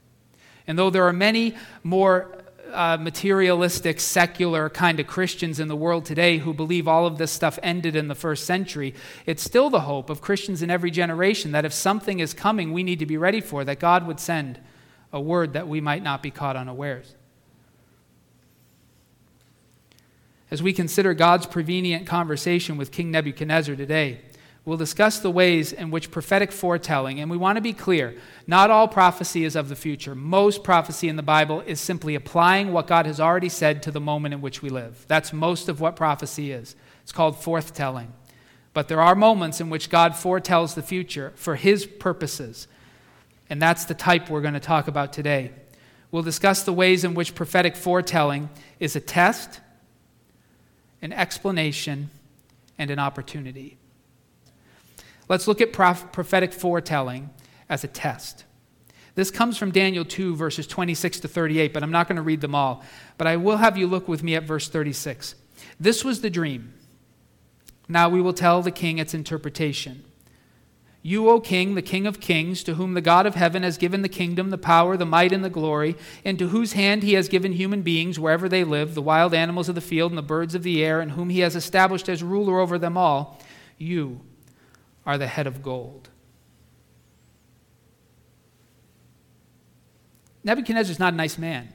And 0.66 0.78
though 0.78 0.90
there 0.90 1.06
are 1.06 1.12
many 1.12 1.54
more 1.82 2.44
uh, 2.72 2.98
materialistic, 3.00 4.00
secular 4.00 4.68
kind 4.68 5.00
of 5.00 5.06
Christians 5.06 5.60
in 5.60 5.68
the 5.68 5.76
world 5.76 6.04
today 6.04 6.38
who 6.38 6.52
believe 6.52 6.86
all 6.86 7.06
of 7.06 7.16
this 7.16 7.32
stuff 7.32 7.58
ended 7.62 7.96
in 7.96 8.08
the 8.08 8.14
first 8.14 8.44
century, 8.44 8.94
it's 9.24 9.42
still 9.42 9.70
the 9.70 9.80
hope 9.80 10.10
of 10.10 10.20
Christians 10.20 10.60
in 10.60 10.70
every 10.70 10.90
generation 10.90 11.52
that 11.52 11.64
if 11.64 11.72
something 11.72 12.20
is 12.20 12.34
coming 12.34 12.72
we 12.72 12.82
need 12.82 12.98
to 12.98 13.06
be 13.06 13.16
ready 13.16 13.40
for, 13.40 13.64
that 13.64 13.78
God 13.78 14.06
would 14.06 14.20
send 14.20 14.60
a 15.12 15.20
word 15.20 15.54
that 15.54 15.68
we 15.68 15.80
might 15.80 16.02
not 16.02 16.22
be 16.22 16.30
caught 16.30 16.56
unawares. 16.56 17.14
As 20.50 20.62
we 20.62 20.72
consider 20.72 21.12
God's 21.12 21.46
prevenient 21.46 22.06
conversation 22.06 22.78
with 22.78 22.90
King 22.90 23.10
Nebuchadnezzar 23.10 23.76
today, 23.76 24.22
we'll 24.64 24.78
discuss 24.78 25.18
the 25.18 25.30
ways 25.30 25.72
in 25.72 25.90
which 25.90 26.10
prophetic 26.10 26.52
foretelling, 26.52 27.20
and 27.20 27.30
we 27.30 27.36
want 27.36 27.56
to 27.56 27.62
be 27.62 27.74
clear, 27.74 28.16
not 28.46 28.70
all 28.70 28.88
prophecy 28.88 29.44
is 29.44 29.54
of 29.54 29.68
the 29.68 29.76
future. 29.76 30.14
Most 30.14 30.64
prophecy 30.64 31.08
in 31.08 31.16
the 31.16 31.22
Bible 31.22 31.60
is 31.66 31.80
simply 31.80 32.14
applying 32.14 32.72
what 32.72 32.86
God 32.86 33.04
has 33.04 33.20
already 33.20 33.50
said 33.50 33.82
to 33.82 33.90
the 33.90 34.00
moment 34.00 34.32
in 34.32 34.40
which 34.40 34.62
we 34.62 34.70
live. 34.70 35.04
That's 35.06 35.34
most 35.34 35.68
of 35.68 35.82
what 35.82 35.96
prophecy 35.96 36.50
is. 36.50 36.74
It's 37.02 37.12
called 37.12 37.36
forthtelling. 37.36 38.08
But 38.72 38.88
there 38.88 39.02
are 39.02 39.14
moments 39.14 39.60
in 39.60 39.68
which 39.68 39.90
God 39.90 40.16
foretells 40.16 40.74
the 40.74 40.82
future 40.82 41.32
for 41.36 41.56
his 41.56 41.84
purposes. 41.84 42.68
And 43.50 43.60
that's 43.60 43.84
the 43.84 43.94
type 43.94 44.30
we're 44.30 44.40
going 44.40 44.54
to 44.54 44.60
talk 44.60 44.88
about 44.88 45.12
today. 45.12 45.52
We'll 46.10 46.22
discuss 46.22 46.62
the 46.62 46.72
ways 46.72 47.04
in 47.04 47.12
which 47.12 47.34
prophetic 47.34 47.76
foretelling 47.76 48.48
is 48.80 48.96
a 48.96 49.00
test 49.00 49.60
an 51.02 51.12
explanation, 51.12 52.10
and 52.78 52.90
an 52.90 52.98
opportunity. 52.98 53.76
Let's 55.28 55.48
look 55.48 55.60
at 55.60 55.72
prof- 55.72 56.10
prophetic 56.12 56.52
foretelling 56.52 57.30
as 57.68 57.84
a 57.84 57.88
test. 57.88 58.44
This 59.14 59.30
comes 59.30 59.58
from 59.58 59.72
Daniel 59.72 60.04
2, 60.04 60.36
verses 60.36 60.66
26 60.66 61.20
to 61.20 61.28
38, 61.28 61.74
but 61.74 61.82
I'm 61.82 61.90
not 61.90 62.06
going 62.06 62.16
to 62.16 62.22
read 62.22 62.40
them 62.40 62.54
all. 62.54 62.84
But 63.18 63.26
I 63.26 63.36
will 63.36 63.56
have 63.56 63.76
you 63.76 63.88
look 63.88 64.06
with 64.06 64.22
me 64.22 64.36
at 64.36 64.44
verse 64.44 64.68
36. 64.68 65.34
This 65.80 66.04
was 66.04 66.20
the 66.20 66.30
dream. 66.30 66.72
Now 67.88 68.08
we 68.08 68.22
will 68.22 68.32
tell 68.32 68.62
the 68.62 68.70
king 68.70 68.98
its 68.98 69.14
interpretation. 69.14 70.04
You, 71.08 71.30
O 71.30 71.40
king, 71.40 71.74
the 71.74 71.80
king 71.80 72.06
of 72.06 72.20
kings, 72.20 72.62
to 72.64 72.74
whom 72.74 72.92
the 72.92 73.00
God 73.00 73.24
of 73.24 73.34
heaven 73.34 73.62
has 73.62 73.78
given 73.78 74.02
the 74.02 74.10
kingdom, 74.10 74.50
the 74.50 74.58
power, 74.58 74.94
the 74.94 75.06
might, 75.06 75.32
and 75.32 75.42
the 75.42 75.48
glory, 75.48 75.96
and 76.22 76.38
to 76.38 76.48
whose 76.48 76.74
hand 76.74 77.02
he 77.02 77.14
has 77.14 77.30
given 77.30 77.54
human 77.54 77.80
beings 77.80 78.20
wherever 78.20 78.46
they 78.46 78.62
live, 78.62 78.94
the 78.94 79.00
wild 79.00 79.32
animals 79.32 79.70
of 79.70 79.74
the 79.74 79.80
field 79.80 80.12
and 80.12 80.18
the 80.18 80.22
birds 80.22 80.54
of 80.54 80.62
the 80.62 80.84
air, 80.84 81.00
and 81.00 81.12
whom 81.12 81.30
he 81.30 81.40
has 81.40 81.56
established 81.56 82.10
as 82.10 82.22
ruler 82.22 82.60
over 82.60 82.78
them 82.78 82.98
all, 82.98 83.40
you 83.78 84.20
are 85.06 85.16
the 85.16 85.28
head 85.28 85.46
of 85.46 85.62
gold. 85.62 86.10
Nebuchadnezzar 90.44 90.92
is 90.92 90.98
not 90.98 91.14
a 91.14 91.16
nice 91.16 91.38
man. 91.38 91.72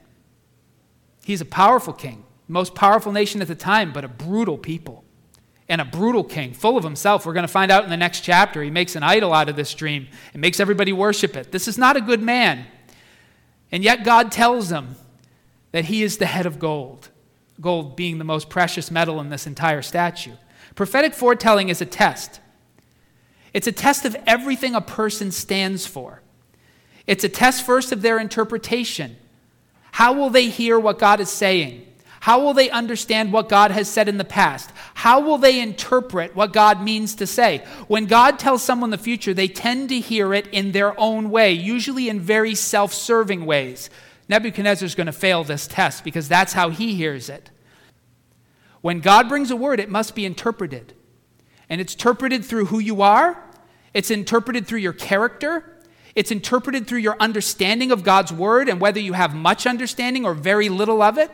He's 1.25 1.41
a 1.41 1.45
powerful 1.45 1.93
king, 1.93 2.23
most 2.47 2.75
powerful 2.75 3.11
nation 3.11 3.41
at 3.41 3.47
the 3.47 3.55
time, 3.55 3.93
but 3.93 4.05
a 4.05 4.07
brutal 4.07 4.59
people 4.59 5.02
and 5.73 5.81
a 5.81 5.85
brutal 5.85 6.23
king, 6.23 6.53
full 6.53 6.77
of 6.77 6.83
himself. 6.83 7.25
We're 7.25 7.33
going 7.33 7.47
to 7.47 7.51
find 7.51 7.71
out 7.71 7.83
in 7.83 7.89
the 7.89 7.97
next 7.97 8.21
chapter. 8.21 8.61
He 8.61 8.69
makes 8.69 8.95
an 8.95 9.01
idol 9.01 9.33
out 9.33 9.49
of 9.49 9.55
this 9.55 9.73
dream 9.73 10.07
and 10.31 10.39
makes 10.39 10.59
everybody 10.59 10.93
worship 10.93 11.35
it. 11.35 11.51
This 11.51 11.67
is 11.67 11.79
not 11.79 11.97
a 11.97 12.01
good 12.01 12.21
man. 12.21 12.67
And 13.71 13.83
yet 13.83 14.03
God 14.03 14.31
tells 14.31 14.69
him 14.69 14.97
that 15.71 15.85
he 15.85 16.03
is 16.03 16.17
the 16.17 16.27
head 16.27 16.45
of 16.45 16.59
gold, 16.59 17.09
gold 17.59 17.95
being 17.95 18.19
the 18.19 18.23
most 18.23 18.51
precious 18.51 18.91
metal 18.91 19.19
in 19.19 19.29
this 19.29 19.47
entire 19.47 19.81
statue. 19.81 20.33
Prophetic 20.75 21.15
foretelling 21.15 21.69
is 21.69 21.81
a 21.81 21.87
test. 21.87 22.39
It's 23.51 23.65
a 23.65 23.71
test 23.71 24.05
of 24.05 24.15
everything 24.27 24.75
a 24.75 24.81
person 24.81 25.31
stands 25.31 25.87
for. 25.87 26.21
It's 27.07 27.23
a 27.23 27.29
test 27.29 27.65
first 27.65 27.91
of 27.91 28.03
their 28.03 28.19
interpretation. 28.19 29.15
How 29.93 30.13
will 30.13 30.29
they 30.29 30.49
hear 30.49 30.79
what 30.79 30.99
God 30.99 31.19
is 31.19 31.31
saying? 31.31 31.87
How 32.23 32.39
will 32.39 32.53
they 32.53 32.69
understand 32.69 33.33
what 33.33 33.49
God 33.49 33.71
has 33.71 33.89
said 33.89 34.07
in 34.07 34.17
the 34.17 34.23
past? 34.23 34.71
How 34.93 35.19
will 35.19 35.37
they 35.37 35.59
interpret 35.59 36.33
what 36.33 36.53
God 36.53 36.81
means 36.81 37.15
to 37.15 37.27
say? 37.27 37.65
When 37.89 38.05
God 38.05 38.39
tells 38.39 38.63
someone 38.63 38.91
the 38.91 38.97
future, 38.97 39.33
they 39.33 39.49
tend 39.49 39.89
to 39.89 39.99
hear 39.99 40.33
it 40.33 40.47
in 40.47 40.71
their 40.71 40.97
own 40.97 41.31
way, 41.31 41.51
usually 41.51 42.07
in 42.07 42.21
very 42.21 42.55
self 42.55 42.93
serving 42.93 43.45
ways. 43.45 43.89
Nebuchadnezzar 44.29 44.85
is 44.85 44.95
going 44.95 45.07
to 45.07 45.11
fail 45.11 45.43
this 45.43 45.67
test 45.67 46.05
because 46.05 46.29
that's 46.29 46.53
how 46.53 46.69
he 46.69 46.95
hears 46.95 47.27
it. 47.27 47.49
When 48.79 49.01
God 49.01 49.27
brings 49.27 49.51
a 49.51 49.57
word, 49.57 49.81
it 49.81 49.89
must 49.89 50.15
be 50.15 50.25
interpreted. 50.25 50.93
And 51.67 51.81
it's 51.81 51.93
interpreted 51.93 52.45
through 52.45 52.67
who 52.67 52.79
you 52.79 53.01
are, 53.01 53.43
it's 53.93 54.09
interpreted 54.09 54.65
through 54.65 54.79
your 54.79 54.93
character, 54.93 55.77
it's 56.15 56.31
interpreted 56.31 56.87
through 56.87 56.99
your 56.99 57.17
understanding 57.19 57.91
of 57.91 58.05
God's 58.05 58.31
word 58.31 58.69
and 58.69 58.79
whether 58.79 59.01
you 59.01 59.11
have 59.11 59.35
much 59.35 59.67
understanding 59.67 60.23
or 60.23 60.33
very 60.33 60.69
little 60.69 61.01
of 61.01 61.17
it. 61.17 61.29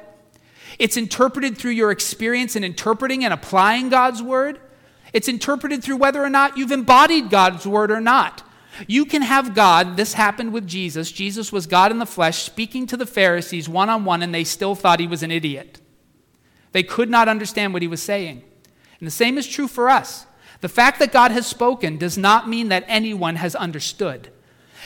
It's 0.79 0.95
interpreted 0.95 1.57
through 1.57 1.71
your 1.71 1.91
experience 1.91 2.55
in 2.55 2.63
interpreting 2.63 3.25
and 3.25 3.33
applying 3.33 3.89
God's 3.89 4.23
word. 4.23 4.59
It's 5.11 5.27
interpreted 5.27 5.83
through 5.83 5.97
whether 5.97 6.23
or 6.23 6.29
not 6.29 6.57
you've 6.57 6.71
embodied 6.71 7.29
God's 7.29 7.67
word 7.67 7.91
or 7.91 7.99
not. 7.99 8.43
You 8.87 9.05
can 9.05 9.21
have 9.21 9.55
God, 9.55 9.97
this 9.97 10.13
happened 10.13 10.53
with 10.53 10.65
Jesus. 10.65 11.11
Jesus 11.11 11.51
was 11.51 11.67
God 11.67 11.91
in 11.91 11.99
the 11.99 12.05
flesh 12.05 12.43
speaking 12.43 12.87
to 12.87 12.95
the 12.95 13.05
Pharisees 13.05 13.67
one 13.67 13.89
on 13.89 14.05
one, 14.05 14.23
and 14.23 14.33
they 14.33 14.45
still 14.45 14.73
thought 14.73 15.01
he 15.01 15.07
was 15.07 15.21
an 15.21 15.31
idiot. 15.31 15.81
They 16.71 16.83
could 16.83 17.09
not 17.09 17.27
understand 17.27 17.73
what 17.73 17.81
he 17.81 17.87
was 17.87 18.01
saying. 18.01 18.43
And 18.99 19.07
the 19.07 19.11
same 19.11 19.37
is 19.37 19.47
true 19.47 19.67
for 19.67 19.89
us. 19.89 20.25
The 20.61 20.69
fact 20.69 20.99
that 20.99 21.11
God 21.11 21.31
has 21.31 21.45
spoken 21.45 21.97
does 21.97 22.17
not 22.17 22.47
mean 22.47 22.69
that 22.69 22.85
anyone 22.87 23.37
has 23.37 23.55
understood. 23.55 24.29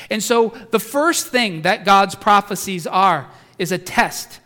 And 0.10 0.24
so, 0.24 0.50
the 0.72 0.80
first 0.80 1.28
thing 1.28 1.62
that 1.64 1.86
God's 1.86 2.16
prophecies 2.16 2.88
are 2.88 3.30
is 3.60 3.72
a 3.72 3.78
test 3.78 4.40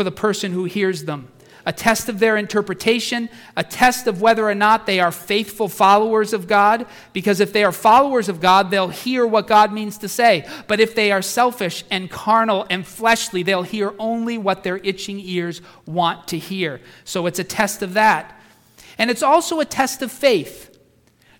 for 0.00 0.04
the 0.04 0.10
person 0.10 0.52
who 0.52 0.64
hears 0.64 1.04
them 1.04 1.28
a 1.66 1.74
test 1.74 2.08
of 2.08 2.18
their 2.18 2.38
interpretation, 2.38 3.28
a 3.54 3.62
test 3.62 4.06
of 4.06 4.22
whether 4.22 4.48
or 4.48 4.54
not 4.54 4.86
they 4.86 4.98
are 4.98 5.12
faithful 5.12 5.68
followers 5.68 6.32
of 6.32 6.48
God. 6.48 6.86
Because 7.12 7.38
if 7.38 7.52
they 7.52 7.62
are 7.64 7.70
followers 7.70 8.30
of 8.30 8.40
God, 8.40 8.70
they'll 8.70 8.88
hear 8.88 9.26
what 9.26 9.46
God 9.46 9.70
means 9.70 9.98
to 9.98 10.08
say. 10.08 10.48
But 10.68 10.80
if 10.80 10.94
they 10.94 11.12
are 11.12 11.20
selfish 11.20 11.84
and 11.90 12.10
carnal 12.10 12.66
and 12.70 12.86
fleshly, 12.86 13.42
they'll 13.42 13.62
hear 13.62 13.94
only 13.98 14.38
what 14.38 14.64
their 14.64 14.78
itching 14.78 15.20
ears 15.20 15.60
want 15.84 16.28
to 16.28 16.38
hear. 16.38 16.80
So 17.04 17.26
it's 17.26 17.38
a 17.38 17.44
test 17.44 17.82
of 17.82 17.92
that. 17.92 18.40
And 18.96 19.10
it's 19.10 19.22
also 19.22 19.60
a 19.60 19.66
test 19.66 20.00
of 20.00 20.10
faith. 20.10 20.80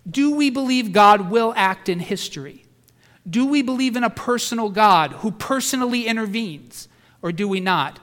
Do 0.07 0.35
we 0.35 0.51
believe 0.51 0.93
God 0.93 1.31
will 1.31 1.55
act 1.57 1.89
in 1.89 1.99
history? 1.99 2.67
Do 3.27 3.47
we 3.47 3.63
believe 3.63 3.97
in 3.97 4.05
a 4.05 4.11
personal 4.11 4.69
God 4.69 5.13
who 5.13 5.31
personally 5.31 6.07
intervenes? 6.07 6.89
Or 7.23 7.33
do 7.33 7.49
we 7.49 7.61
not? 7.61 7.99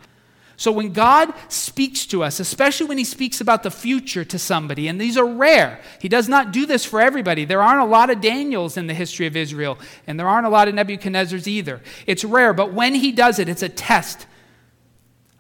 So 0.60 0.72
when 0.72 0.92
God 0.92 1.34
speaks 1.50 2.08
to 2.08 2.24
us, 2.24 2.40
especially 2.40 2.88
when 2.88 2.98
he 2.98 3.04
speaks 3.04 3.40
about 3.40 3.62
the 3.62 3.70
future 3.70 4.26
to 4.26 4.40
somebody, 4.40 4.88
and 4.88 5.00
these 5.00 5.16
are 5.16 5.26
rare, 5.26 5.80
he 6.02 6.10
does 6.10 6.28
not 6.28 6.52
do 6.52 6.66
this 6.66 6.84
for 6.84 7.00
everybody. 7.00 7.46
There 7.46 7.62
aren't 7.62 7.84
a 7.84 7.86
lot 7.86 8.10
of 8.10 8.22
Daniels 8.22 8.76
in 8.76 8.88
the 8.88 8.96
history 8.96 9.28
of 9.28 9.38
Israel, 9.38 9.78
and 10.08 10.20
there 10.20 10.28
aren't 10.28 10.48
a 10.48 10.50
lot 10.50 10.68
of 10.68 10.74
Nebuchadnezzars 10.74 11.46
either. 11.46 11.80
It's 12.08 12.24
rare, 12.24 12.54
but 12.54 12.74
when 12.74 12.96
he 12.96 13.12
does 13.12 13.38
it, 13.38 13.48
it's 13.48 13.62
a 13.62 13.70
test 13.70 14.26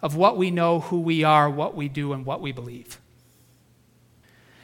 of 0.03 0.15
what 0.15 0.37
we 0.37 0.51
know, 0.51 0.81
who 0.81 0.99
we 0.99 1.23
are, 1.23 1.49
what 1.49 1.75
we 1.75 1.89
do, 1.89 2.13
and 2.13 2.23
what 2.23 2.39
we 2.39 2.51
believe. 2.51 3.01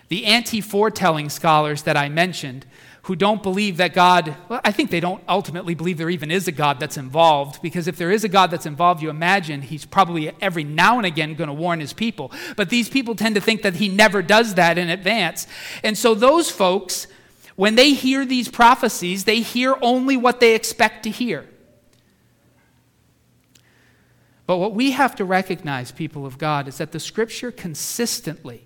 The 0.10 0.26
anti 0.26 0.62
foretelling 0.62 1.30
scholars 1.30 1.82
that 1.82 1.98
I 1.98 2.10
mentioned 2.10 2.68
who 3.04 3.18
don't 3.18 3.44
believe 3.44 3.78
that 3.78 3.94
God, 3.94 4.36
well, 4.48 4.62
I 4.64 4.72
think 4.72 4.90
they 4.90 5.02
don't 5.02 5.22
ultimately 5.28 5.76
believe 5.76 5.98
there 5.98 6.10
even 6.10 6.32
is 6.32 6.48
a 6.48 6.54
God 6.54 6.80
that's 6.80 6.96
involved, 6.96 7.62
because 7.62 7.88
if 7.88 7.98
there 7.98 8.12
is 8.12 8.24
a 8.24 8.30
God 8.30 8.50
that's 8.50 8.66
involved, 8.66 9.02
you 9.02 9.10
imagine 9.10 9.62
he's 9.62 9.86
probably 9.86 10.32
every 10.40 10.64
now 10.64 10.98
and 10.98 11.06
again 11.06 11.36
going 11.36 11.50
to 11.50 11.54
warn 11.54 11.82
his 11.82 11.92
people. 11.92 12.32
But 12.56 12.70
these 12.70 12.88
people 12.88 13.14
tend 13.14 13.36
to 13.36 13.42
think 13.42 13.62
that 13.62 13.76
he 13.76 13.90
never 13.90 14.22
does 14.22 14.56
that 14.56 14.78
in 14.78 14.90
advance. 14.90 15.48
And 15.84 15.98
so 15.98 16.16
those 16.16 16.50
folks, 16.50 17.08
when 17.58 17.76
they 17.76 17.92
hear 17.92 18.26
these 18.26 18.48
prophecies, 18.48 19.26
they 19.26 19.42
hear 19.42 19.76
only 19.82 20.16
what 20.16 20.40
they 20.40 20.56
expect 20.56 21.04
to 21.04 21.10
hear. 21.10 21.46
But 24.46 24.58
what 24.58 24.74
we 24.74 24.92
have 24.92 25.14
to 25.16 25.26
recognize, 25.26 25.92
people 25.92 26.26
of 26.26 26.38
God, 26.38 26.70
is 26.70 26.78
that 26.78 26.94
the 26.94 27.02
scripture 27.02 27.52
consistently 27.52 28.64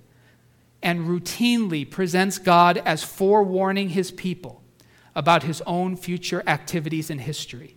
and 0.81 1.07
routinely 1.07 1.89
presents 1.89 2.37
God 2.37 2.77
as 2.79 3.03
forewarning 3.03 3.89
his 3.89 4.11
people 4.11 4.63
about 5.15 5.43
his 5.43 5.61
own 5.65 5.95
future 5.95 6.43
activities 6.45 7.09
in 7.09 7.19
history. 7.19 7.75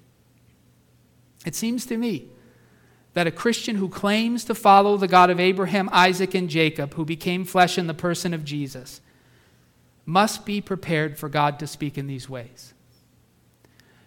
It 1.46 1.54
seems 1.54 1.86
to 1.86 1.96
me 1.96 2.28
that 3.14 3.26
a 3.26 3.32
Christian 3.32 3.76
who 3.76 3.88
claims 3.88 4.44
to 4.44 4.54
follow 4.54 4.96
the 4.96 5.08
God 5.08 5.30
of 5.30 5.40
Abraham, 5.40 5.88
Isaac, 5.90 6.34
and 6.34 6.48
Jacob, 6.48 6.94
who 6.94 7.04
became 7.04 7.44
flesh 7.44 7.78
in 7.78 7.86
the 7.86 7.94
person 7.94 8.34
of 8.34 8.44
Jesus, 8.44 9.00
must 10.04 10.44
be 10.44 10.60
prepared 10.60 11.18
for 11.18 11.28
God 11.28 11.58
to 11.58 11.66
speak 11.66 11.96
in 11.96 12.06
these 12.06 12.28
ways. 12.28 12.74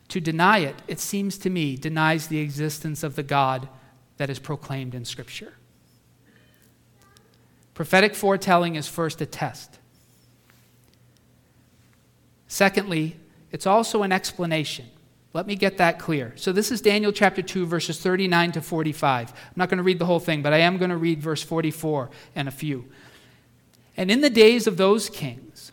To 0.09 0.19
deny 0.19 0.59
it, 0.59 0.75
it 0.87 0.99
seems 0.99 1.37
to 1.39 1.49
me, 1.49 1.75
denies 1.75 2.27
the 2.27 2.39
existence 2.39 3.03
of 3.03 3.15
the 3.15 3.23
God 3.23 3.67
that 4.17 4.29
is 4.29 4.39
proclaimed 4.39 4.93
in 4.93 5.05
Scripture. 5.05 5.53
Prophetic 7.73 8.15
foretelling 8.15 8.75
is 8.75 8.87
first 8.87 9.21
a 9.21 9.25
test. 9.25 9.79
Secondly, 12.47 13.17
it's 13.51 13.65
also 13.65 14.03
an 14.03 14.11
explanation. 14.11 14.85
Let 15.33 15.47
me 15.47 15.55
get 15.55 15.77
that 15.77 15.97
clear. 15.97 16.33
So, 16.35 16.51
this 16.51 16.71
is 16.71 16.81
Daniel 16.81 17.11
chapter 17.11 17.41
2, 17.41 17.65
verses 17.65 17.99
39 17.99 18.51
to 18.51 18.61
45. 18.61 19.31
I'm 19.31 19.37
not 19.55 19.69
going 19.69 19.77
to 19.77 19.83
read 19.83 19.97
the 19.97 20.05
whole 20.05 20.19
thing, 20.19 20.43
but 20.43 20.53
I 20.53 20.59
am 20.59 20.77
going 20.77 20.91
to 20.91 20.97
read 20.97 21.21
verse 21.21 21.41
44 21.41 22.11
and 22.35 22.47
a 22.47 22.51
few. 22.51 22.85
And 23.97 24.11
in 24.11 24.21
the 24.21 24.29
days 24.29 24.67
of 24.67 24.77
those 24.77 25.09
kings, 25.09 25.71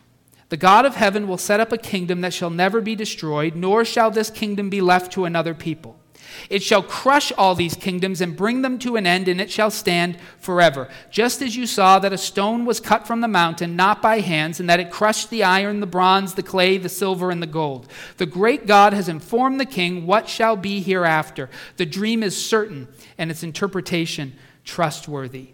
the 0.49 0.57
God 0.57 0.85
of 0.85 0.95
heaven 0.95 1.27
will 1.27 1.37
set 1.37 1.59
up 1.59 1.71
a 1.71 1.77
kingdom 1.77 2.21
that 2.21 2.33
shall 2.33 2.49
never 2.49 2.81
be 2.81 2.95
destroyed, 2.95 3.55
nor 3.55 3.85
shall 3.85 4.09
this 4.09 4.31
kingdom 4.31 4.69
be 4.69 4.81
left 4.81 5.11
to 5.13 5.25
another 5.25 5.53
people. 5.53 6.00
It 6.49 6.63
shall 6.63 6.83
crush 6.83 7.31
all 7.33 7.55
these 7.55 7.75
kingdoms 7.75 8.21
and 8.21 8.35
bring 8.35 8.61
them 8.61 8.79
to 8.79 8.95
an 8.95 9.05
end, 9.05 9.27
and 9.27 9.39
it 9.39 9.51
shall 9.51 9.71
stand 9.71 10.17
forever. 10.39 10.89
Just 11.09 11.41
as 11.41 11.55
you 11.55 11.65
saw 11.65 11.99
that 11.99 12.13
a 12.13 12.17
stone 12.17 12.65
was 12.65 12.79
cut 12.79 13.07
from 13.07 13.21
the 13.21 13.27
mountain, 13.27 13.75
not 13.75 14.01
by 14.01 14.19
hands, 14.19 14.59
and 14.59 14.69
that 14.69 14.79
it 14.79 14.91
crushed 14.91 15.29
the 15.29 15.43
iron, 15.43 15.79
the 15.79 15.87
bronze, 15.87 16.33
the 16.33 16.43
clay, 16.43 16.77
the 16.77 16.89
silver, 16.89 17.31
and 17.31 17.41
the 17.41 17.47
gold. 17.47 17.87
The 18.17 18.25
great 18.25 18.67
God 18.67 18.93
has 18.93 19.09
informed 19.09 19.59
the 19.59 19.65
king 19.65 20.05
what 20.05 20.29
shall 20.29 20.55
be 20.55 20.81
hereafter. 20.81 21.49
The 21.77 21.85
dream 21.85 22.23
is 22.23 22.43
certain, 22.43 22.87
and 23.17 23.31
its 23.31 23.43
interpretation 23.43 24.33
trustworthy. 24.63 25.49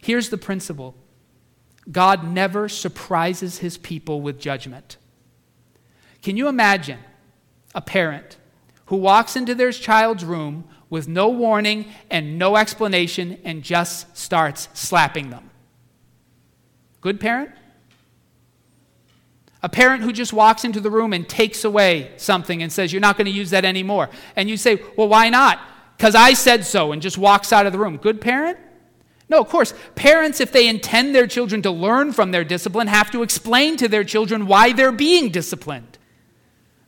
Here's 0.00 0.28
the 0.28 0.38
principle 0.38 0.94
God 1.90 2.24
never 2.24 2.68
surprises 2.68 3.58
his 3.58 3.78
people 3.78 4.20
with 4.20 4.38
judgment. 4.38 4.96
Can 6.22 6.36
you 6.36 6.48
imagine 6.48 6.98
a 7.74 7.82
parent? 7.82 8.38
Who 8.86 8.96
walks 8.96 9.36
into 9.36 9.54
their 9.54 9.72
child's 9.72 10.24
room 10.24 10.64
with 10.90 11.08
no 11.08 11.28
warning 11.28 11.86
and 12.10 12.38
no 12.38 12.56
explanation 12.56 13.38
and 13.44 13.62
just 13.62 14.16
starts 14.16 14.68
slapping 14.74 15.30
them. 15.30 15.50
Good 17.00 17.20
parent? 17.20 17.50
A 19.62 19.68
parent 19.68 20.02
who 20.02 20.12
just 20.12 20.32
walks 20.32 20.64
into 20.64 20.78
the 20.78 20.90
room 20.90 21.14
and 21.14 21.26
takes 21.26 21.64
away 21.64 22.12
something 22.18 22.62
and 22.62 22.70
says, 22.70 22.92
You're 22.92 23.00
not 23.00 23.16
going 23.16 23.24
to 23.26 23.30
use 23.30 23.50
that 23.50 23.64
anymore. 23.64 24.10
And 24.36 24.48
you 24.48 24.58
say, 24.58 24.82
Well, 24.96 25.08
why 25.08 25.30
not? 25.30 25.58
Because 25.96 26.14
I 26.14 26.34
said 26.34 26.64
so, 26.64 26.92
and 26.92 27.00
just 27.00 27.16
walks 27.16 27.52
out 27.52 27.64
of 27.66 27.72
the 27.72 27.78
room. 27.78 27.96
Good 27.96 28.20
parent? 28.20 28.58
No, 29.28 29.40
of 29.40 29.48
course. 29.48 29.72
Parents, 29.94 30.40
if 30.40 30.52
they 30.52 30.68
intend 30.68 31.14
their 31.14 31.26
children 31.26 31.62
to 31.62 31.70
learn 31.70 32.12
from 32.12 32.30
their 32.30 32.44
discipline, 32.44 32.88
have 32.88 33.10
to 33.12 33.22
explain 33.22 33.76
to 33.78 33.88
their 33.88 34.04
children 34.04 34.46
why 34.46 34.72
they're 34.72 34.92
being 34.92 35.30
disciplined. 35.30 35.98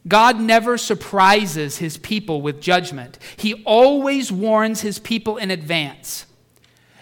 God 0.06 0.40
never 0.40 0.78
surprises 0.78 1.78
his 1.78 1.96
people 1.96 2.40
with 2.40 2.60
judgment. 2.60 3.18
He 3.36 3.62
always 3.64 4.30
warns 4.30 4.82
his 4.82 4.98
people 4.98 5.36
in 5.36 5.50
advance 5.50 6.26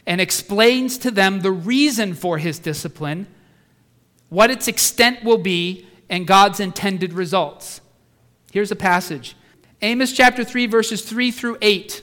and 0.06 0.20
explains 0.20 0.99
to 0.99 1.11
them 1.11 1.40
the 1.40 1.52
reason 1.52 2.14
for 2.14 2.38
his 2.38 2.58
discipline, 2.58 3.26
what 4.28 4.50
its 4.50 4.68
extent 4.68 5.25
will 5.25 5.38
be, 5.38 5.87
and 6.08 6.26
God's 6.26 6.61
intended 6.61 7.12
results. 7.12 7.80
Here's 8.52 8.70
a 8.70 8.76
passage 8.76 9.34
Amos 9.82 10.12
chapter 10.12 10.44
3, 10.44 10.66
verses 10.66 11.02
3 11.02 11.30
through 11.30 11.58
8. 11.61 12.02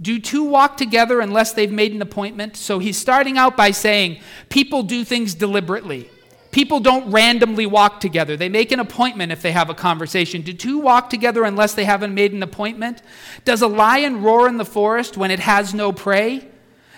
Do 0.00 0.18
two 0.18 0.42
walk 0.42 0.76
together 0.76 1.20
unless 1.20 1.52
they've 1.52 1.70
made 1.70 1.92
an 1.92 2.02
appointment? 2.02 2.56
So 2.56 2.80
he's 2.80 2.98
starting 2.98 3.38
out 3.38 3.56
by 3.56 3.70
saying 3.70 4.20
people 4.48 4.82
do 4.82 5.04
things 5.04 5.34
deliberately. 5.34 6.10
People 6.52 6.80
don't 6.80 7.10
randomly 7.10 7.64
walk 7.64 7.98
together. 7.98 8.36
They 8.36 8.50
make 8.50 8.72
an 8.72 8.78
appointment 8.78 9.32
if 9.32 9.40
they 9.40 9.52
have 9.52 9.70
a 9.70 9.74
conversation. 9.74 10.42
Do 10.42 10.52
two 10.52 10.78
walk 10.78 11.08
together 11.08 11.44
unless 11.44 11.72
they 11.72 11.86
haven't 11.86 12.14
made 12.14 12.34
an 12.34 12.42
appointment? 12.42 13.00
Does 13.46 13.62
a 13.62 13.66
lion 13.66 14.22
roar 14.22 14.46
in 14.46 14.58
the 14.58 14.64
forest 14.66 15.16
when 15.16 15.30
it 15.30 15.40
has 15.40 15.72
no 15.72 15.92
prey? 15.92 16.46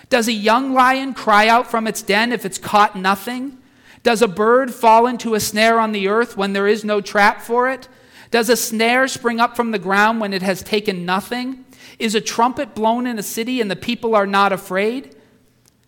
Does 0.09 0.27
a 0.27 0.33
young 0.33 0.73
lion 0.73 1.13
cry 1.13 1.47
out 1.47 1.71
from 1.71 1.87
its 1.87 2.01
den 2.01 2.33
if 2.33 2.45
it's 2.45 2.57
caught 2.57 2.97
nothing? 2.97 3.57
Does 4.03 4.21
a 4.21 4.27
bird 4.27 4.73
fall 4.73 5.07
into 5.07 5.35
a 5.35 5.39
snare 5.39 5.79
on 5.79 5.93
the 5.93 6.09
earth 6.09 6.35
when 6.35 6.51
there 6.51 6.67
is 6.67 6.83
no 6.83 6.99
trap 6.99 7.41
for 7.41 7.69
it? 7.69 7.87
Does 8.31 8.49
a 8.49 8.57
snare 8.57 9.07
spring 9.07 9.39
up 9.39 9.55
from 9.55 9.71
the 9.71 9.79
ground 9.79 10.19
when 10.19 10.33
it 10.33 10.41
has 10.41 10.61
taken 10.63 11.05
nothing? 11.05 11.63
Is 11.97 12.13
a 12.13 12.19
trumpet 12.19 12.75
blown 12.75 13.07
in 13.07 13.17
a 13.17 13.23
city 13.23 13.61
and 13.61 13.71
the 13.71 13.77
people 13.77 14.15
are 14.15 14.27
not 14.27 14.51
afraid? 14.51 15.15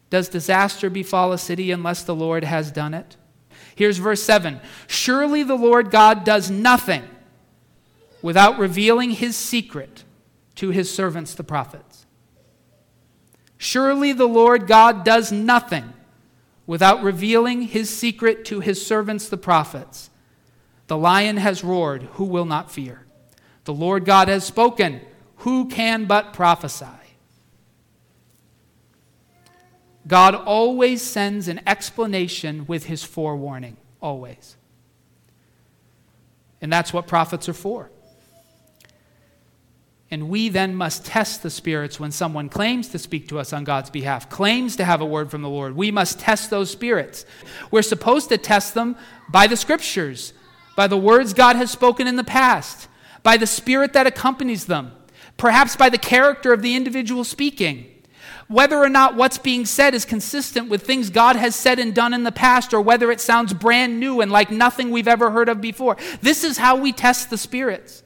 Does 0.09 0.29
disaster 0.29 0.89
befall 0.89 1.33
a 1.33 1.37
city 1.37 1.69
unless 1.69 2.03
the 2.03 2.15
Lord 2.15 2.45
has 2.45 2.71
done 2.71 2.93
it? 2.93 3.17
Here's 3.77 3.99
verse 3.99 4.23
7 4.23 4.59
Surely 4.87 5.43
the 5.43 5.55
Lord 5.55 5.91
God 5.91 6.23
does 6.23 6.49
nothing 6.49 7.03
without 8.23 8.57
revealing 8.57 9.11
his 9.11 9.37
secret 9.37 10.03
to 10.55 10.71
his 10.71 10.93
servants, 10.93 11.35
the 11.35 11.43
prophets. 11.43 12.07
Surely 13.59 14.13
the 14.13 14.25
Lord 14.25 14.65
God 14.65 15.05
does 15.05 15.31
nothing 15.31 15.93
without 16.65 17.03
revealing 17.03 17.61
his 17.61 17.95
secret 17.95 18.45
to 18.45 18.61
his 18.61 18.83
servants, 18.83 19.29
the 19.29 19.37
prophets. 19.37 20.09
The 20.87 20.97
lion 20.97 21.37
has 21.37 21.63
roared, 21.63 22.03
who 22.13 22.25
will 22.25 22.45
not 22.45 22.71
fear? 22.71 23.05
The 23.65 23.73
Lord 23.73 24.05
God 24.05 24.27
has 24.27 24.43
spoken, 24.43 25.01
who 25.37 25.67
can 25.67 26.05
but 26.05 26.33
prophesy? 26.33 26.85
God 30.07 30.35
always 30.35 31.01
sends 31.01 31.47
an 31.47 31.61
explanation 31.67 32.65
with 32.65 32.85
his 32.85 33.03
forewarning, 33.03 33.77
always. 34.01 34.55
And 36.61 36.71
that's 36.71 36.93
what 36.93 37.07
prophets 37.07 37.49
are 37.49 37.53
for. 37.53 37.91
And 40.09 40.29
we 40.29 40.47
then 40.47 40.73
must 40.73 41.05
test 41.05 41.43
the 41.43 41.49
spirits 41.49 41.99
when 41.99 42.11
someone 42.11 42.47
claims 42.47 42.87
to 42.89 42.99
speak 42.99 43.27
to 43.27 43.39
us 43.39 43.51
on 43.51 43.65
God's 43.65 43.89
behalf, 43.89 44.29
claims 44.29 44.77
to 44.77 44.85
have 44.85 45.01
a 45.01 45.05
word 45.05 45.29
from 45.29 45.41
the 45.41 45.49
Lord. 45.49 45.75
We 45.75 45.91
must 45.91 46.19
test 46.19 46.49
those 46.49 46.71
spirits. 46.71 47.25
We're 47.71 47.81
supposed 47.81 48.29
to 48.29 48.37
test 48.37 48.73
them 48.73 48.95
by 49.29 49.47
the 49.47 49.57
scriptures, 49.57 50.31
by 50.77 50.87
the 50.87 50.97
words 50.97 51.33
God 51.33 51.57
has 51.57 51.69
spoken 51.69 52.07
in 52.07 52.15
the 52.15 52.23
past, 52.23 52.87
by 53.21 53.35
the 53.35 53.47
spirit 53.47 53.91
that 53.93 54.07
accompanies 54.07 54.67
them, 54.67 54.93
perhaps 55.35 55.75
by 55.75 55.89
the 55.89 55.97
character 55.97 56.53
of 56.53 56.61
the 56.61 56.75
individual 56.75 57.25
speaking. 57.25 57.93
Whether 58.47 58.77
or 58.77 58.87
not 58.87 59.15
what's 59.15 59.37
being 59.37 59.65
said 59.65 59.93
is 59.93 60.05
consistent 60.05 60.69
with 60.69 60.83
things 60.83 61.09
God 61.09 61.35
has 61.35 61.53
said 61.53 61.79
and 61.79 61.93
done 61.93 62.13
in 62.13 62.23
the 62.23 62.31
past, 62.31 62.73
or 62.73 62.79
whether 62.79 63.11
it 63.11 63.19
sounds 63.19 63.53
brand 63.53 63.99
new 63.99 64.21
and 64.21 64.31
like 64.31 64.49
nothing 64.49 64.89
we've 64.89 65.07
ever 65.07 65.31
heard 65.31 65.49
of 65.49 65.59
before. 65.59 65.97
This 66.21 66.45
is 66.45 66.57
how 66.57 66.77
we 66.77 66.93
test 66.93 67.29
the 67.29 67.37
spirits. 67.37 68.03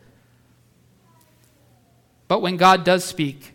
But 2.28 2.42
when 2.42 2.58
God 2.58 2.84
does 2.84 3.04
speak, 3.04 3.54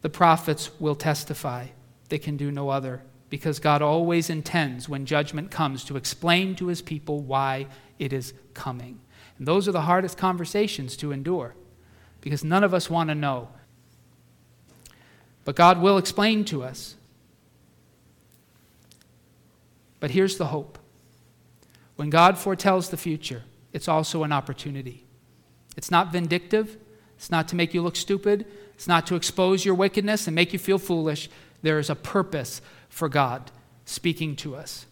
the 0.00 0.08
prophets 0.08 0.70
will 0.80 0.94
testify. 0.94 1.66
They 2.08 2.18
can 2.18 2.38
do 2.38 2.50
no 2.50 2.70
other, 2.70 3.02
because 3.28 3.58
God 3.58 3.82
always 3.82 4.30
intends, 4.30 4.88
when 4.88 5.04
judgment 5.04 5.50
comes, 5.50 5.84
to 5.84 5.96
explain 5.96 6.56
to 6.56 6.68
his 6.68 6.80
people 6.80 7.20
why 7.20 7.66
it 7.98 8.14
is 8.14 8.32
coming. 8.54 9.00
And 9.36 9.46
those 9.46 9.68
are 9.68 9.72
the 9.72 9.82
hardest 9.82 10.16
conversations 10.16 10.96
to 10.98 11.12
endure, 11.12 11.54
because 12.22 12.42
none 12.42 12.64
of 12.64 12.72
us 12.72 12.88
want 12.88 13.10
to 13.10 13.14
know. 13.14 13.50
But 15.48 15.56
God 15.56 15.80
will 15.80 15.96
explain 15.96 16.44
to 16.44 16.62
us. 16.62 16.94
But 19.98 20.10
here's 20.10 20.36
the 20.36 20.48
hope 20.48 20.78
when 21.96 22.10
God 22.10 22.36
foretells 22.36 22.90
the 22.90 22.98
future, 22.98 23.44
it's 23.72 23.88
also 23.88 24.24
an 24.24 24.30
opportunity. 24.30 25.06
It's 25.74 25.90
not 25.90 26.12
vindictive, 26.12 26.76
it's 27.16 27.30
not 27.30 27.48
to 27.48 27.56
make 27.56 27.72
you 27.72 27.80
look 27.80 27.96
stupid. 27.96 28.44
It's 28.74 28.86
not 28.86 29.06
to 29.06 29.14
expose 29.14 29.64
your 29.64 29.74
wickedness 29.74 30.26
and 30.26 30.34
make 30.34 30.52
you 30.52 30.58
feel 30.58 30.76
foolish. 30.76 31.30
There 31.62 31.78
is 31.78 31.88
a 31.88 31.94
purpose 31.94 32.60
for 32.90 33.08
God 33.08 33.50
speaking 33.86 34.36
to 34.36 34.54
us. 34.54 34.84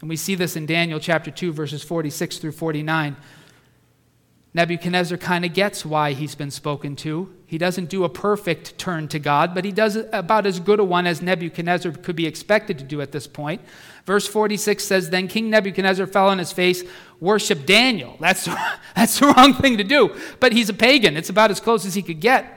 And 0.00 0.08
we 0.08 0.16
see 0.16 0.34
this 0.34 0.56
in 0.56 0.64
Daniel 0.64 1.00
chapter 1.00 1.30
2, 1.30 1.52
verses 1.52 1.82
46 1.82 2.38
through 2.38 2.52
49. 2.52 3.14
Nebuchadnezzar 4.54 5.18
kind 5.18 5.44
of 5.44 5.52
gets 5.52 5.84
why 5.84 6.14
he's 6.14 6.34
been 6.34 6.50
spoken 6.50 6.96
to. 6.96 7.34
He 7.44 7.58
doesn't 7.58 7.90
do 7.90 8.04
a 8.04 8.08
perfect 8.08 8.78
turn 8.78 9.08
to 9.08 9.18
God, 9.18 9.54
but 9.54 9.64
he 9.64 9.72
does 9.72 9.96
about 10.12 10.46
as 10.46 10.58
good 10.58 10.80
a 10.80 10.84
one 10.84 11.06
as 11.06 11.20
Nebuchadnezzar 11.20 11.92
could 11.92 12.16
be 12.16 12.26
expected 12.26 12.78
to 12.78 12.84
do 12.84 13.00
at 13.00 13.12
this 13.12 13.26
point. 13.26 13.60
Verse 14.06 14.26
46 14.26 14.82
says 14.82 15.10
Then 15.10 15.28
King 15.28 15.50
Nebuchadnezzar 15.50 16.06
fell 16.06 16.28
on 16.28 16.38
his 16.38 16.52
face, 16.52 16.82
worshiped 17.20 17.66
Daniel. 17.66 18.16
That's, 18.20 18.44
that's 18.96 19.18
the 19.20 19.26
wrong 19.26 19.54
thing 19.54 19.78
to 19.78 19.84
do, 19.84 20.16
but 20.40 20.52
he's 20.52 20.70
a 20.70 20.74
pagan. 20.74 21.16
It's 21.16 21.30
about 21.30 21.50
as 21.50 21.60
close 21.60 21.84
as 21.84 21.94
he 21.94 22.02
could 22.02 22.20
get. 22.20 22.54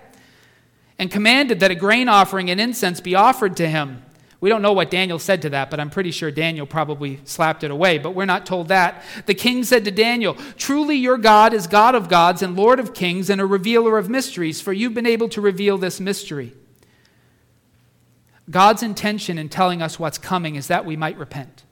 And 0.97 1.09
commanded 1.09 1.59
that 1.61 1.71
a 1.71 1.75
grain 1.75 2.07
offering 2.07 2.49
and 2.49 2.61
incense 2.61 3.01
be 3.01 3.15
offered 3.15 3.57
to 3.57 3.67
him. 3.67 4.03
We 4.41 4.49
don't 4.49 4.63
know 4.63 4.73
what 4.73 4.89
Daniel 4.89 5.19
said 5.19 5.43
to 5.43 5.49
that, 5.51 5.69
but 5.69 5.79
I'm 5.79 5.91
pretty 5.91 6.09
sure 6.09 6.31
Daniel 6.31 6.65
probably 6.65 7.19
slapped 7.25 7.63
it 7.63 7.69
away, 7.69 7.99
but 7.99 8.15
we're 8.15 8.25
not 8.25 8.47
told 8.47 8.69
that. 8.69 9.03
The 9.27 9.35
king 9.35 9.63
said 9.63 9.85
to 9.85 9.91
Daniel, 9.91 10.33
Truly 10.57 10.95
your 10.95 11.19
God 11.19 11.53
is 11.53 11.67
God 11.67 11.93
of 11.93 12.09
gods 12.09 12.41
and 12.41 12.55
Lord 12.55 12.79
of 12.79 12.95
kings 12.95 13.29
and 13.29 13.39
a 13.39 13.45
revealer 13.45 13.99
of 13.99 14.09
mysteries, 14.09 14.59
for 14.59 14.73
you've 14.73 14.95
been 14.95 15.05
able 15.05 15.29
to 15.29 15.41
reveal 15.41 15.77
this 15.77 15.99
mystery. 15.99 16.53
God's 18.49 18.81
intention 18.81 19.37
in 19.37 19.47
telling 19.47 19.79
us 19.79 19.99
what's 19.99 20.17
coming 20.17 20.55
is 20.55 20.67
that 20.67 20.85
we 20.85 20.97
might 20.97 21.19
repent, 21.19 21.63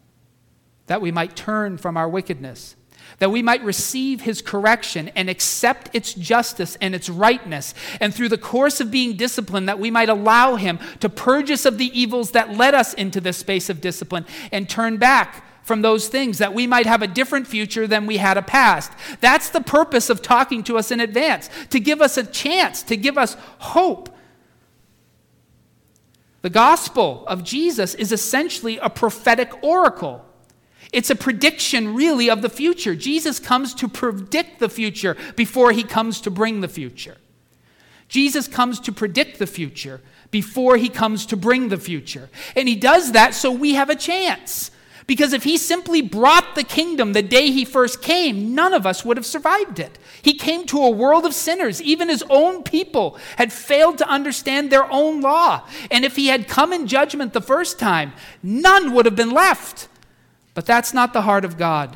that 0.86 1.02
we 1.02 1.12
might 1.12 1.36
turn 1.36 1.76
from 1.80 1.98
our 1.98 2.08
wickedness, 2.08 2.76
that 3.20 3.32
we 3.32 3.42
might 3.42 3.64
receive 3.64 4.22
his 4.22 4.42
correction 4.42 5.12
and 5.16 5.30
accept 5.30 5.90
its 5.94 6.14
justice 6.14 6.78
and 6.82 6.96
its 6.96 7.10
rightness, 7.10 7.74
and 8.00 8.14
through 8.14 8.30
the 8.30 8.38
course 8.38 8.82
of 8.82 8.92
being 8.92 9.16
disciplined, 9.16 9.70
that 9.70 9.80
we 9.80 9.92
might 9.92 10.10
allow 10.10 10.56
him 10.56 10.80
to 11.00 11.10
purge 11.10 11.52
us 11.52 11.66
of 11.66 11.78
the 11.78 12.00
evils 12.00 12.32
that 12.32 12.56
led 12.56 12.74
us 12.74 12.94
into 12.94 13.22
this 13.22 13.38
space 13.38 13.70
of 13.70 13.82
discipline 13.82 14.26
and 14.52 14.70
turn 14.70 14.98
back 14.98 15.46
from 15.64 15.82
those 15.84 16.08
things, 16.08 16.40
that 16.40 16.54
we 16.54 16.66
might 16.66 16.88
have 16.88 17.04
a 17.04 17.08
different 17.08 17.46
future 17.46 17.86
than 17.86 18.08
we 18.08 18.18
had 18.18 18.38
a 18.38 18.42
past. 18.42 18.92
That's 19.22 19.50
the 19.50 19.62
purpose 19.62 20.10
of 20.10 20.22
talking 20.22 20.64
to 20.64 20.78
us 20.78 20.90
in 20.90 21.00
advance, 21.00 21.50
to 21.70 21.80
give 21.80 22.02
us 22.02 22.18
a 22.18 22.26
chance, 22.26 22.82
to 22.84 22.98
give 22.98 23.18
us 23.18 23.38
hope 23.60 24.10
the 26.42 26.50
gospel 26.50 27.26
of 27.28 27.44
Jesus 27.44 27.94
is 27.96 28.12
essentially 28.12 28.78
a 28.78 28.90
prophetic 28.90 29.64
oracle. 29.64 30.26
It's 30.92 31.10
a 31.10 31.16
prediction, 31.16 31.94
really, 31.94 32.30
of 32.30 32.42
the 32.42 32.50
future. 32.50 32.96
Jesus 32.96 33.40
comes 33.40 33.74
to 33.76 33.88
predict 33.88 34.60
the 34.60 34.70
future 34.70 35.16
before 35.36 35.72
he 35.72 35.84
comes 35.84 36.20
to 36.22 36.32
bring 36.32 36.62
the 36.62 36.68
future. 36.68 37.18
Jesus 38.08 38.48
comes 38.48 38.80
to 38.82 38.92
predict 38.92 39.38
the 39.38 39.48
future 39.48 40.02
before 40.32 40.78
he 40.78 40.90
comes 40.90 41.28
to 41.28 41.38
bring 41.38 41.70
the 41.70 41.78
future. 41.78 42.30
And 42.56 42.68
he 42.68 42.76
does 42.76 43.12
that 43.12 43.36
so 43.36 43.52
we 43.52 43.76
have 43.76 43.90
a 43.90 43.96
chance. 43.96 44.72
Because 45.06 45.34
if 45.34 45.44
he 45.44 45.58
simply 45.58 46.04
brought 46.04 46.54
the 46.54 46.64
kingdom 46.64 47.14
the 47.14 47.24
day 47.24 47.50
he 47.50 47.66
first 47.66 48.02
came, 48.02 48.54
none 48.54 48.74
of 48.74 48.86
us 48.86 49.04
would 49.04 49.18
have 49.18 49.26
survived 49.26 49.80
it. 49.80 49.98
He 50.22 50.36
came 50.36 50.66
to 50.68 50.84
a 50.84 50.90
world 50.90 51.26
of 51.26 51.34
sinners. 51.34 51.82
Even 51.82 52.10
his 52.10 52.24
own 52.30 52.62
people 52.62 53.18
had 53.38 53.52
failed 53.52 53.98
to 54.00 54.08
understand 54.08 54.72
their 54.72 54.92
own 54.92 55.22
law. 55.22 55.68
And 55.90 56.06
if 56.06 56.16
he 56.16 56.28
had 56.28 56.48
come 56.48 56.72
in 56.72 56.86
judgment 56.86 57.34
the 57.34 57.42
first 57.42 57.80
time, 57.80 58.14
none 58.44 58.94
would 58.94 59.06
have 59.06 59.16
been 59.16 59.32
left. 59.32 59.88
But 60.60 60.66
that's 60.66 60.94
not 60.94 61.14
the 61.14 61.22
heart 61.22 61.46
of 61.46 61.58
God. 61.58 61.96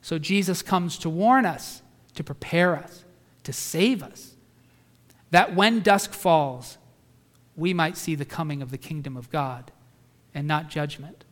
So 0.00 0.16
Jesus 0.16 0.62
comes 0.62 0.96
to 0.98 1.10
warn 1.10 1.44
us, 1.44 1.82
to 2.14 2.22
prepare 2.22 2.76
us, 2.76 3.04
to 3.42 3.52
save 3.52 4.00
us, 4.00 4.36
that 5.32 5.52
when 5.52 5.80
dusk 5.80 6.12
falls, 6.12 6.78
we 7.56 7.74
might 7.74 7.96
see 7.96 8.14
the 8.14 8.24
coming 8.24 8.62
of 8.62 8.70
the 8.70 8.78
kingdom 8.78 9.16
of 9.16 9.28
God 9.28 9.72
and 10.32 10.46
not 10.46 10.70
judgment. 10.70 11.24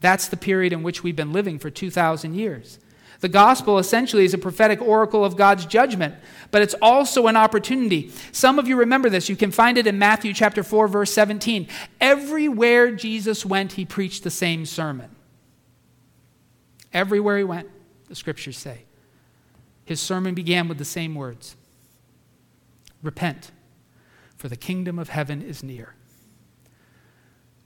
That's 0.00 0.28
the 0.28 0.38
period 0.38 0.72
in 0.72 0.82
which 0.82 1.02
we've 1.02 1.14
been 1.14 1.34
living 1.34 1.58
for 1.58 1.68
2,000 1.68 2.32
years. 2.32 2.78
The 3.20 3.28
gospel 3.28 3.78
essentially 3.78 4.24
is 4.24 4.32
a 4.32 4.38
prophetic 4.38 4.80
oracle 4.80 5.26
of 5.26 5.36
God's 5.36 5.66
judgment, 5.66 6.14
but 6.52 6.62
it's 6.62 6.74
also 6.80 7.26
an 7.26 7.36
opportunity. 7.36 8.10
Some 8.32 8.58
of 8.58 8.66
you 8.66 8.76
remember 8.76 9.10
this. 9.10 9.28
You 9.28 9.36
can 9.36 9.50
find 9.50 9.76
it 9.76 9.86
in 9.86 9.98
Matthew 9.98 10.32
chapter 10.32 10.62
4 10.62 10.88
verse 10.88 11.12
17. 11.12 11.68
Everywhere 12.00 12.92
Jesus 12.92 13.44
went, 13.44 13.72
he 13.72 13.84
preached 13.84 14.24
the 14.24 14.30
same 14.30 14.64
sermon. 14.64 15.13
Everywhere 16.94 17.36
he 17.36 17.44
went, 17.44 17.68
the 18.08 18.14
scriptures 18.14 18.56
say. 18.56 18.84
His 19.84 20.00
sermon 20.00 20.34
began 20.34 20.68
with 20.68 20.78
the 20.78 20.84
same 20.84 21.14
words. 21.14 21.56
Repent, 23.02 23.50
for 24.36 24.48
the 24.48 24.56
kingdom 24.56 24.98
of 24.98 25.10
heaven 25.10 25.42
is 25.42 25.62
near. 25.62 25.94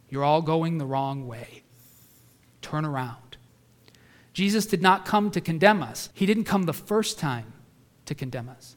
You're 0.09 0.25
all 0.25 0.43
going 0.43 0.79
the 0.79 0.87
wrong 0.87 1.27
way. 1.29 1.63
Turn 2.63 2.85
around. 2.85 3.37
Jesus 4.33 4.67
did 4.67 4.81
not 4.81 5.05
come 5.05 5.31
to 5.31 5.41
condemn 5.41 5.83
us, 5.83 6.09
He 6.15 6.27
didn't 6.27 6.45
come 6.45 6.65
the 6.65 6.73
first 6.73 7.19
time 7.19 7.53
to 8.07 8.15
condemn 8.15 8.49
us. 8.49 8.77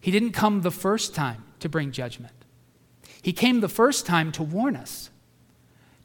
He 0.00 0.10
didn't 0.10 0.32
come 0.32 0.62
the 0.62 0.70
first 0.70 1.14
time 1.14 1.44
to 1.60 1.68
bring 1.68 1.92
judgment. 1.92 2.32
He 3.22 3.32
came 3.32 3.60
the 3.60 3.68
first 3.68 4.06
time 4.06 4.32
to 4.32 4.42
warn 4.42 4.76
us 4.76 5.10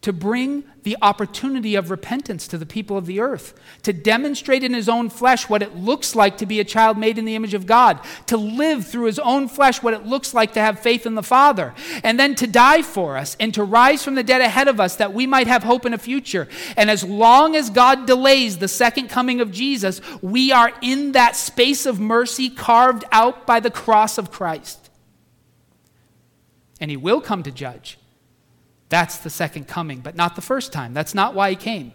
to 0.05 0.13
bring 0.13 0.63
the 0.83 0.95
opportunity 1.01 1.73
of 1.73 1.89
repentance 1.89 2.47
to 2.47 2.59
the 2.59 2.65
people 2.67 2.95
of 2.95 3.07
the 3.07 3.19
earth, 3.19 3.55
to 3.81 3.91
demonstrate 3.91 4.63
in 4.63 4.71
his 4.71 4.87
own 4.87 5.09
flesh 5.09 5.49
what 5.49 5.63
it 5.63 5.75
looks 5.75 6.13
like 6.13 6.37
to 6.37 6.45
be 6.45 6.59
a 6.59 6.63
child 6.63 6.95
made 6.95 7.17
in 7.17 7.25
the 7.25 7.33
image 7.33 7.55
of 7.55 7.65
God, 7.65 7.99
to 8.27 8.37
live 8.37 8.85
through 8.85 9.05
his 9.05 9.17
own 9.17 9.47
flesh 9.47 9.81
what 9.81 9.95
it 9.95 10.05
looks 10.05 10.31
like 10.31 10.53
to 10.53 10.59
have 10.59 10.79
faith 10.79 11.07
in 11.07 11.15
the 11.15 11.23
Father, 11.23 11.73
and 12.03 12.19
then 12.19 12.35
to 12.35 12.45
die 12.45 12.83
for 12.83 13.17
us 13.17 13.35
and 13.39 13.51
to 13.55 13.63
rise 13.63 14.03
from 14.03 14.13
the 14.13 14.21
dead 14.21 14.41
ahead 14.41 14.67
of 14.67 14.79
us 14.79 14.95
that 14.97 15.11
we 15.11 15.25
might 15.25 15.47
have 15.47 15.63
hope 15.63 15.87
in 15.87 15.93
a 15.95 15.97
future. 15.97 16.47
And 16.77 16.91
as 16.91 17.03
long 17.03 17.55
as 17.55 17.71
God 17.71 18.05
delays 18.05 18.59
the 18.59 18.67
second 18.67 19.07
coming 19.07 19.41
of 19.41 19.51
Jesus, 19.51 20.01
we 20.21 20.51
are 20.51 20.71
in 20.83 21.13
that 21.13 21.35
space 21.35 21.87
of 21.87 21.99
mercy 21.99 22.47
carved 22.47 23.05
out 23.11 23.47
by 23.47 23.59
the 23.59 23.71
cross 23.71 24.19
of 24.19 24.29
Christ. 24.29 24.91
And 26.79 26.91
he 26.91 26.97
will 26.97 27.21
come 27.21 27.41
to 27.41 27.49
judge. 27.49 27.97
That's 28.95 29.17
the 29.17 29.29
second 29.29 29.67
coming, 29.67 29.99
but 29.99 30.15
not 30.15 30.37
the 30.37 30.41
first 30.41 30.71
time. 30.71 30.93
That's 30.93 31.13
not 31.13 31.35
why 31.35 31.49
he 31.49 31.57
came. 31.57 31.91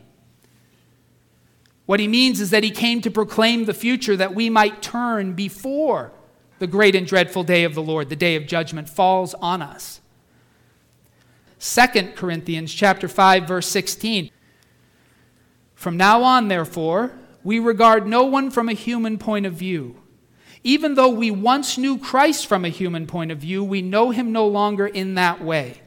What 1.87 1.99
he 1.99 2.07
means 2.07 2.43
is 2.43 2.51
that 2.51 2.63
he 2.63 2.71
came 2.71 3.01
to 3.01 3.11
proclaim 3.11 3.65
the 3.65 3.73
future 3.73 4.19
that 4.19 4.35
we 4.35 4.51
might 4.51 4.83
turn 4.83 5.33
before 5.33 6.13
the 6.59 6.67
great 6.67 6.95
and 6.95 7.07
dreadful 7.07 7.43
day 7.43 7.65
of 7.65 7.75
the 7.75 7.81
Lord, 7.81 8.11
the 8.11 8.17
day 8.17 8.37
of 8.37 8.47
judgment, 8.47 8.87
falls 8.87 9.33
on 9.33 9.63
us. 9.63 10.03
2 11.59 12.13
Corinthians 12.17 12.71
chapter 12.71 13.09
5 13.09 13.49
verse 13.49 13.67
16 13.69 14.31
From 15.75 15.97
now 15.97 16.23
on 16.23 16.49
therefore 16.49 17.13
we 17.43 17.59
regard 17.59 18.07
no 18.07 18.25
one 18.25 18.51
from 18.51 18.69
a 18.69 18.75
human 18.75 19.17
point 19.17 19.47
of 19.47 19.55
view 19.55 19.97
even 20.63 20.97
though 20.97 21.09
we 21.09 21.31
once 21.31 21.79
knew 21.79 21.97
Christ 21.97 22.47
from 22.47 22.67
a 22.67 22.69
human 22.69 23.07
point 23.07 23.31
of 23.31 23.39
view 23.39 23.65
we 23.65 23.81
know 23.81 24.11
him 24.11 24.33
no 24.33 24.47
longer 24.47 24.87
in 24.87 25.15
that 25.15 25.43
way 25.43 25.81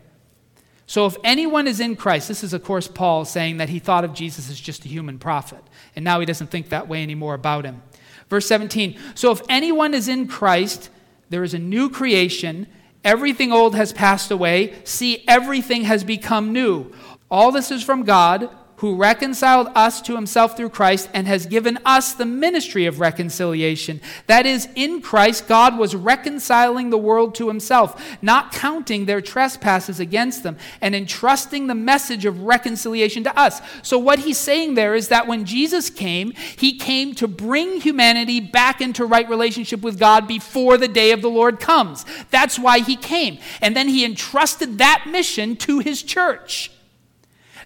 so 0.85 1.05
if 1.05 1.15
anyone 1.23 1.67
is 1.67 1.79
in 1.79 1.95
Christ 1.95 2.27
this 2.27 2.43
is 2.43 2.53
of 2.53 2.63
course 2.63 2.87
Paul 2.87 3.25
saying 3.25 3.57
that 3.57 3.69
he 3.69 3.79
thought 3.79 4.03
of 4.03 4.13
Jesus 4.13 4.49
as 4.49 4.59
just 4.59 4.85
a 4.85 4.87
human 4.87 5.19
prophet 5.19 5.63
and 5.95 6.03
now 6.03 6.19
he 6.19 6.25
doesn't 6.25 6.47
think 6.47 6.69
that 6.69 6.87
way 6.87 7.03
anymore 7.03 7.33
about 7.33 7.65
him 7.65 7.81
verse 8.29 8.47
17 8.47 8.97
so 9.15 9.31
if 9.31 9.41
anyone 9.49 9.93
is 9.93 10.07
in 10.07 10.27
Christ 10.27 10.89
there 11.29 11.43
is 11.43 11.53
a 11.53 11.59
new 11.59 11.89
creation 11.89 12.67
Everything 13.03 13.51
old 13.51 13.75
has 13.75 13.91
passed 13.91 14.31
away. 14.31 14.73
See, 14.85 15.23
everything 15.27 15.83
has 15.83 16.03
become 16.03 16.53
new. 16.53 16.91
All 17.29 17.51
this 17.51 17.69
is 17.69 17.83
from 17.83 18.03
God 18.03 18.49
who 18.83 18.97
reconciled 18.97 19.69
us 19.75 20.01
to 20.01 20.13
himself 20.13 20.57
through 20.57 20.67
Christ 20.67 21.09
and 21.13 21.25
has 21.25 21.45
given 21.45 21.79
us 21.85 22.11
the 22.11 22.25
ministry 22.25 22.85
of 22.85 22.99
reconciliation. 22.99 24.01
That 24.27 24.45
is, 24.45 24.67
in 24.75 25.01
Christ, 25.01 25.47
God 25.47 25.77
was 25.77 25.95
reconciling 25.95 26.89
the 26.89 26.97
world 26.97 27.33
to 27.35 27.47
himself, 27.47 28.17
not 28.21 28.51
counting 28.51 29.05
their 29.05 29.21
trespasses 29.21 30.01
against 30.01 30.43
them, 30.43 30.57
and 30.81 30.93
entrusting 30.93 31.67
the 31.67 31.73
message 31.75 32.25
of 32.25 32.41
reconciliation 32.41 33.23
to 33.23 33.39
us. 33.39 33.61
So, 33.83 33.97
what 33.97 34.19
he's 34.19 34.37
saying 34.37 34.73
there 34.73 34.95
is 34.95 35.07
that 35.07 35.27
when 35.27 35.45
Jesus 35.45 35.89
came, 35.89 36.33
he 36.57 36.77
came 36.77 37.15
to 37.15 37.25
bring 37.25 37.79
humanity 37.79 38.41
back 38.41 38.81
into 38.81 39.05
right 39.05 39.29
relationship 39.29 39.81
with 39.81 39.97
God 39.97 40.27
before 40.27 40.77
the 40.77 40.89
day 40.89 41.11
of 41.11 41.21
the 41.21 41.29
Lord 41.29 41.61
comes. 41.61 42.05
That's 42.31 42.59
why 42.59 42.79
he 42.79 42.97
came. 42.97 43.37
And 43.61 43.77
then 43.77 43.87
he 43.87 44.03
entrusted 44.03 44.79
that 44.79 45.05
mission 45.07 45.55
to 45.55 45.79
his 45.79 46.03
church 46.03 46.69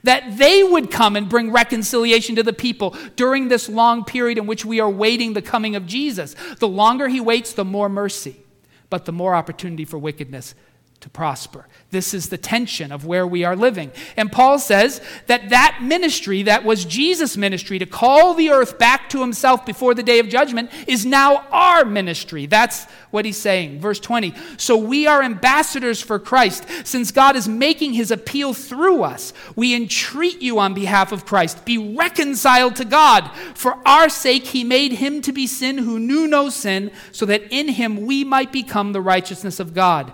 that 0.08 0.38
they 0.38 0.64
would 0.64 0.90
come 0.90 1.16
and 1.16 1.28
bring 1.28 1.52
reconciliation 1.52 2.36
to 2.36 2.44
the 2.44 2.54
people 2.54 2.96
during 3.16 3.50
this 3.50 3.68
long 3.68 4.06
period 4.06 4.38
in 4.38 4.48
which 4.48 4.64
we 4.64 4.80
are 4.80 4.90
waiting 4.90 5.34
the 5.34 5.42
coming 5.42 5.76
of 5.76 5.86
Jesus. 5.86 6.36
The 6.60 6.68
longer 6.68 7.10
he 7.10 7.20
waits, 7.20 7.54
the 7.54 7.66
more 7.66 7.90
mercy, 7.90 8.38
but 8.90 9.06
the 9.06 9.12
more 9.12 9.36
opportunity 9.36 9.84
for 9.84 9.98
wickedness 9.98 10.56
to 11.00 11.10
prosper. 11.10 11.68
This 11.92 12.14
is 12.14 12.30
the 12.30 12.38
tension 12.38 12.92
of 12.92 13.06
where 13.06 13.26
we 13.26 13.44
are 13.44 13.56
living. 13.56 13.92
And 14.18 14.32
Paul 14.32 14.60
says 14.60 15.00
that 15.28 15.50
that 15.50 15.80
ministry, 15.82 16.44
that 16.44 16.66
was 16.66 16.84
Jesus' 16.84 17.38
ministry, 17.38 17.80
to 17.80 17.86
call 17.86 18.34
the 18.34 18.50
earth 18.50 18.78
back 18.78 19.10
to 19.12 19.22
himself 19.22 19.66
before 19.66 19.94
the 19.94 20.04
day 20.04 20.20
of 20.20 20.28
judgment, 20.28 20.70
is 20.88 21.06
now 21.06 21.46
our 21.52 21.86
ministry. 21.86 22.46
That's 22.46 22.86
what 23.12 23.26
he's 23.26 23.38
saying. 23.38 23.80
Verse 23.80 24.00
20. 24.00 24.34
So 24.58 24.76
we 24.76 25.08
are 25.08 25.22
ambassadors 25.22 26.02
for 26.02 26.20
Christ, 26.20 26.66
since 26.84 27.12
God 27.12 27.36
is 27.36 27.48
making 27.48 27.94
his 27.94 28.12
appeal 28.12 28.54
through 28.54 29.04
us. 29.04 29.32
We 29.56 29.76
entreat 29.76 30.42
you 30.42 30.60
on 30.60 30.74
behalf 30.74 31.12
of 31.12 31.26
Christ, 31.26 31.64
be 31.64 31.78
reconciled 31.78 32.76
to 32.78 32.86
God. 32.86 33.30
For 33.54 33.78
our 33.86 34.10
sake, 34.10 34.48
he 34.48 34.64
made 34.64 34.94
him 34.94 35.22
to 35.22 35.32
be 35.32 35.48
sin 35.48 35.78
who 35.78 36.00
knew 36.00 36.28
no 36.28 36.50
sin, 36.50 36.92
so 37.12 37.26
that 37.28 37.44
in 37.52 37.70
him 37.70 38.06
we 38.06 38.24
might 38.24 38.52
become 38.52 38.92
the 38.92 39.02
righteousness 39.02 39.60
of 39.60 39.74
God. 39.74 40.12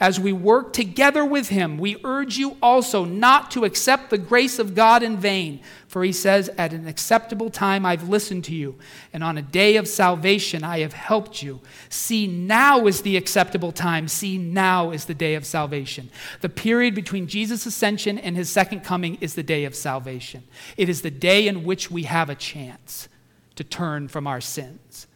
As 0.00 0.18
we 0.18 0.32
work 0.32 0.72
together 0.72 1.24
with 1.24 1.48
him, 1.48 1.78
we 1.78 1.96
urge 2.02 2.36
you 2.36 2.56
also 2.60 3.04
not 3.04 3.50
to 3.52 3.64
accept 3.64 4.10
the 4.10 4.18
grace 4.18 4.58
of 4.58 4.74
God 4.74 5.02
in 5.02 5.16
vain. 5.16 5.60
For 5.86 6.02
he 6.02 6.12
says, 6.12 6.50
At 6.58 6.72
an 6.72 6.88
acceptable 6.88 7.50
time 7.50 7.86
I've 7.86 8.08
listened 8.08 8.44
to 8.44 8.54
you, 8.54 8.76
and 9.12 9.22
on 9.22 9.38
a 9.38 9.42
day 9.42 9.76
of 9.76 9.86
salvation 9.86 10.64
I 10.64 10.80
have 10.80 10.92
helped 10.92 11.42
you. 11.42 11.60
See, 11.88 12.26
now 12.26 12.86
is 12.86 13.02
the 13.02 13.16
acceptable 13.16 13.70
time. 13.70 14.08
See, 14.08 14.36
now 14.36 14.90
is 14.90 15.04
the 15.04 15.14
day 15.14 15.34
of 15.34 15.46
salvation. 15.46 16.10
The 16.40 16.48
period 16.48 16.94
between 16.94 17.28
Jesus' 17.28 17.66
ascension 17.66 18.18
and 18.18 18.36
his 18.36 18.50
second 18.50 18.80
coming 18.80 19.16
is 19.20 19.34
the 19.34 19.42
day 19.42 19.64
of 19.64 19.76
salvation. 19.76 20.42
It 20.76 20.88
is 20.88 21.02
the 21.02 21.10
day 21.10 21.46
in 21.46 21.64
which 21.64 21.90
we 21.90 22.02
have 22.04 22.28
a 22.28 22.34
chance 22.34 23.08
to 23.54 23.62
turn 23.62 24.08
from 24.08 24.26
our 24.26 24.40
sins, 24.40 25.06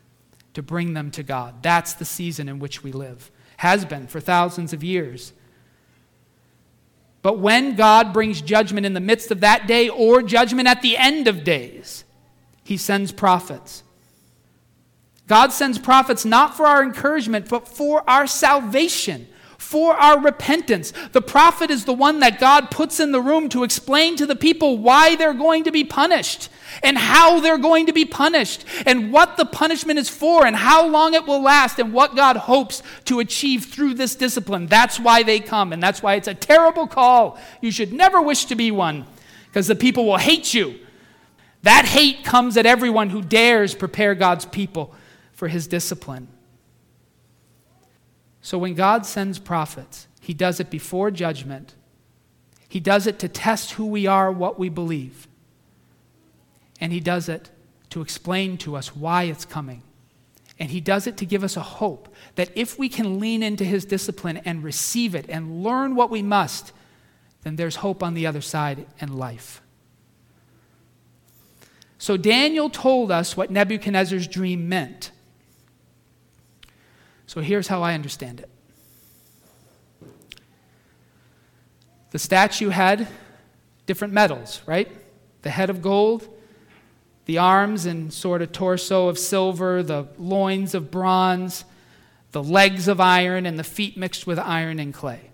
to 0.55 0.62
bring 0.62 0.95
them 0.95 1.11
to 1.11 1.25
God. 1.25 1.62
That's 1.62 1.95
the 1.95 2.05
season 2.05 2.49
in 2.49 2.61
which 2.61 2.85
we 2.85 2.93
live 2.93 3.33
has 3.59 3.85
been 3.85 4.07
for 4.07 4.21
thousands 4.21 4.73
of 4.73 4.83
years. 4.83 5.33
But 7.23 7.38
when 7.38 7.75
God 7.75 8.12
brings 8.12 8.40
judgment 8.40 8.87
in 8.87 8.94
the 8.94 9.01
midst 9.01 9.31
of 9.31 9.40
that 9.40 9.66
day 9.66 9.88
or 9.88 10.23
judgment 10.23 10.68
at 10.68 10.81
the 10.81 10.97
end 10.97 11.29
of 11.29 11.44
days, 11.44 12.05
he 12.64 12.77
sends 12.77 13.12
prophets. 13.12 13.83
God 15.27 15.53
sends 15.53 15.79
prophets 15.79 16.25
not 16.25 16.57
for 16.57 16.66
our 16.66 16.83
encouragement, 16.83 17.49
but 17.49 17.66
for 17.66 18.09
our 18.09 18.27
salvation, 18.27 19.29
for 19.59 19.94
our 19.94 20.21
repentance. 20.21 20.92
The 21.12 21.21
prophet 21.21 21.71
is 21.71 21.85
the 21.85 21.92
one 21.92 22.21
that 22.21 22.38
God 22.38 22.71
puts 22.71 23.01
in 23.01 23.11
the 23.11 23.21
room 23.21 23.49
to 23.51 23.64
explain 23.64 24.16
to 24.16 24.25
the 24.25 24.37
people 24.37 24.79
why 24.79 25.16
they're 25.16 25.35
going 25.35 25.64
to 25.64 25.73
be 25.73 25.85
punished 25.85 26.49
and 26.83 26.97
how 26.97 27.40
they're 27.40 27.59
going 27.59 27.87
to 27.87 27.92
be 27.92 28.05
punished 28.05 28.64
and 28.87 29.12
what 29.12 29.37
the 29.37 29.44
punishment 29.44 29.99
is 29.99 30.09
for 30.09 30.47
and 30.47 30.55
how 30.55 30.87
long 30.87 31.12
it 31.12 31.27
will 31.27 31.42
last 31.42 31.81
and 31.81 31.92
what 31.92 32.14
God 32.14 32.37
hopes 32.37 32.85
to 33.07 33.18
achieve 33.18 33.64
through 33.64 33.94
this 33.94 34.14
discipline. 34.14 34.66
That's 34.66 35.01
why 35.01 35.25
they 35.25 35.40
come, 35.40 35.73
and 35.73 35.83
that's 35.83 36.03
why 36.03 36.14
it's 36.14 36.29
a 36.29 36.35
terrible 36.35 36.87
call. 36.87 37.37
You 37.61 37.73
should 37.73 37.92
never 37.92 38.23
wish 38.23 38.44
to 38.47 38.55
be 38.55 38.71
one 38.71 39.07
because 39.47 39.66
the 39.66 39.75
people 39.75 40.07
will 40.07 40.18
hate 40.18 40.55
you. 40.55 40.79
That 41.62 41.85
hate 41.85 42.25
comes 42.25 42.57
at 42.57 42.64
everyone 42.64 43.11
who 43.11 43.23
dares 43.23 43.75
prepare 43.75 44.14
God's 44.14 44.44
people 44.44 44.94
for 45.33 45.49
his 45.49 45.66
discipline. 45.66 46.29
So 48.49 48.57
when 48.57 48.73
God 48.73 49.05
sends 49.05 49.39
prophets, 49.39 50.09
he 50.23 50.33
does 50.33 50.59
it 50.59 50.71
before 50.71 51.11
judgment. 51.11 51.75
He 52.67 52.81
does 52.81 53.07
it 53.07 53.19
to 53.19 53.29
test 53.29 53.73
who 53.73 53.85
we 53.85 54.07
are, 54.07 54.33
what 54.33 54.59
we 54.59 54.71
believe. 54.71 55.29
And 56.81 56.91
he 56.91 56.99
does 56.99 57.29
it 57.29 57.51
to 57.91 58.01
explain 58.01 58.57
to 58.57 58.75
us 58.75 58.97
why 58.97 59.25
it's 59.25 59.45
coming. 59.45 59.83
And 60.59 60.71
he 60.71 60.81
does 60.81 61.07
it 61.07 61.19
to 61.19 61.27
give 61.27 61.45
us 61.45 61.59
a 61.59 61.61
hope 61.61 62.09
that 62.37 62.49
if 62.55 62.79
we 62.79 62.89
can 62.89 63.21
lean 63.21 63.43
into 63.43 63.65
his 63.65 63.85
discipline 63.85 64.39
and 64.47 64.65
receive 64.65 65.15
it 65.15 65.27
and 65.29 65.63
learn 65.63 65.95
what 65.95 66.09
we 66.09 66.23
must, 66.23 66.73
then 67.43 67.57
there's 67.57 67.77
hope 67.77 68.03
on 68.03 68.15
the 68.15 68.27
other 68.27 68.41
side 68.41 68.87
and 68.99 69.19
life. 69.19 69.61
So 71.99 72.17
Daniel 72.17 72.71
told 72.71 73.13
us 73.13 73.37
what 73.37 73.51
Nebuchadnezzar's 73.51 74.27
dream 74.27 74.71
meant. 74.71 75.11
So 77.29 77.43
here's 77.43 77.69
how 77.69 77.83
I 77.83 77.93
understand 77.93 78.41
it 78.41 78.49
the 82.11 82.19
statue 82.19 82.71
had 82.71 83.07
different 83.85 84.14
metals, 84.14 84.62
right? 84.64 84.91
The 85.43 85.51
head 85.51 85.69
of 85.69 85.83
gold, 85.83 86.27
the 87.27 87.37
arms 87.37 87.85
and 87.85 88.11
sort 88.11 88.41
of 88.41 88.53
torso 88.53 89.09
of 89.09 89.19
silver, 89.19 89.83
the 89.83 90.09
loins 90.17 90.75
of 90.75 90.91
bronze, 90.91 91.67
the 92.33 92.43
legs 92.43 92.88
of 92.88 92.99
iron, 92.99 93.45
and 93.45 93.59
the 93.59 93.64
feet 93.64 93.99
mixed 93.99 94.27
with 94.27 94.38
iron 94.38 94.79
and 94.79 94.95
clay. 94.95 95.31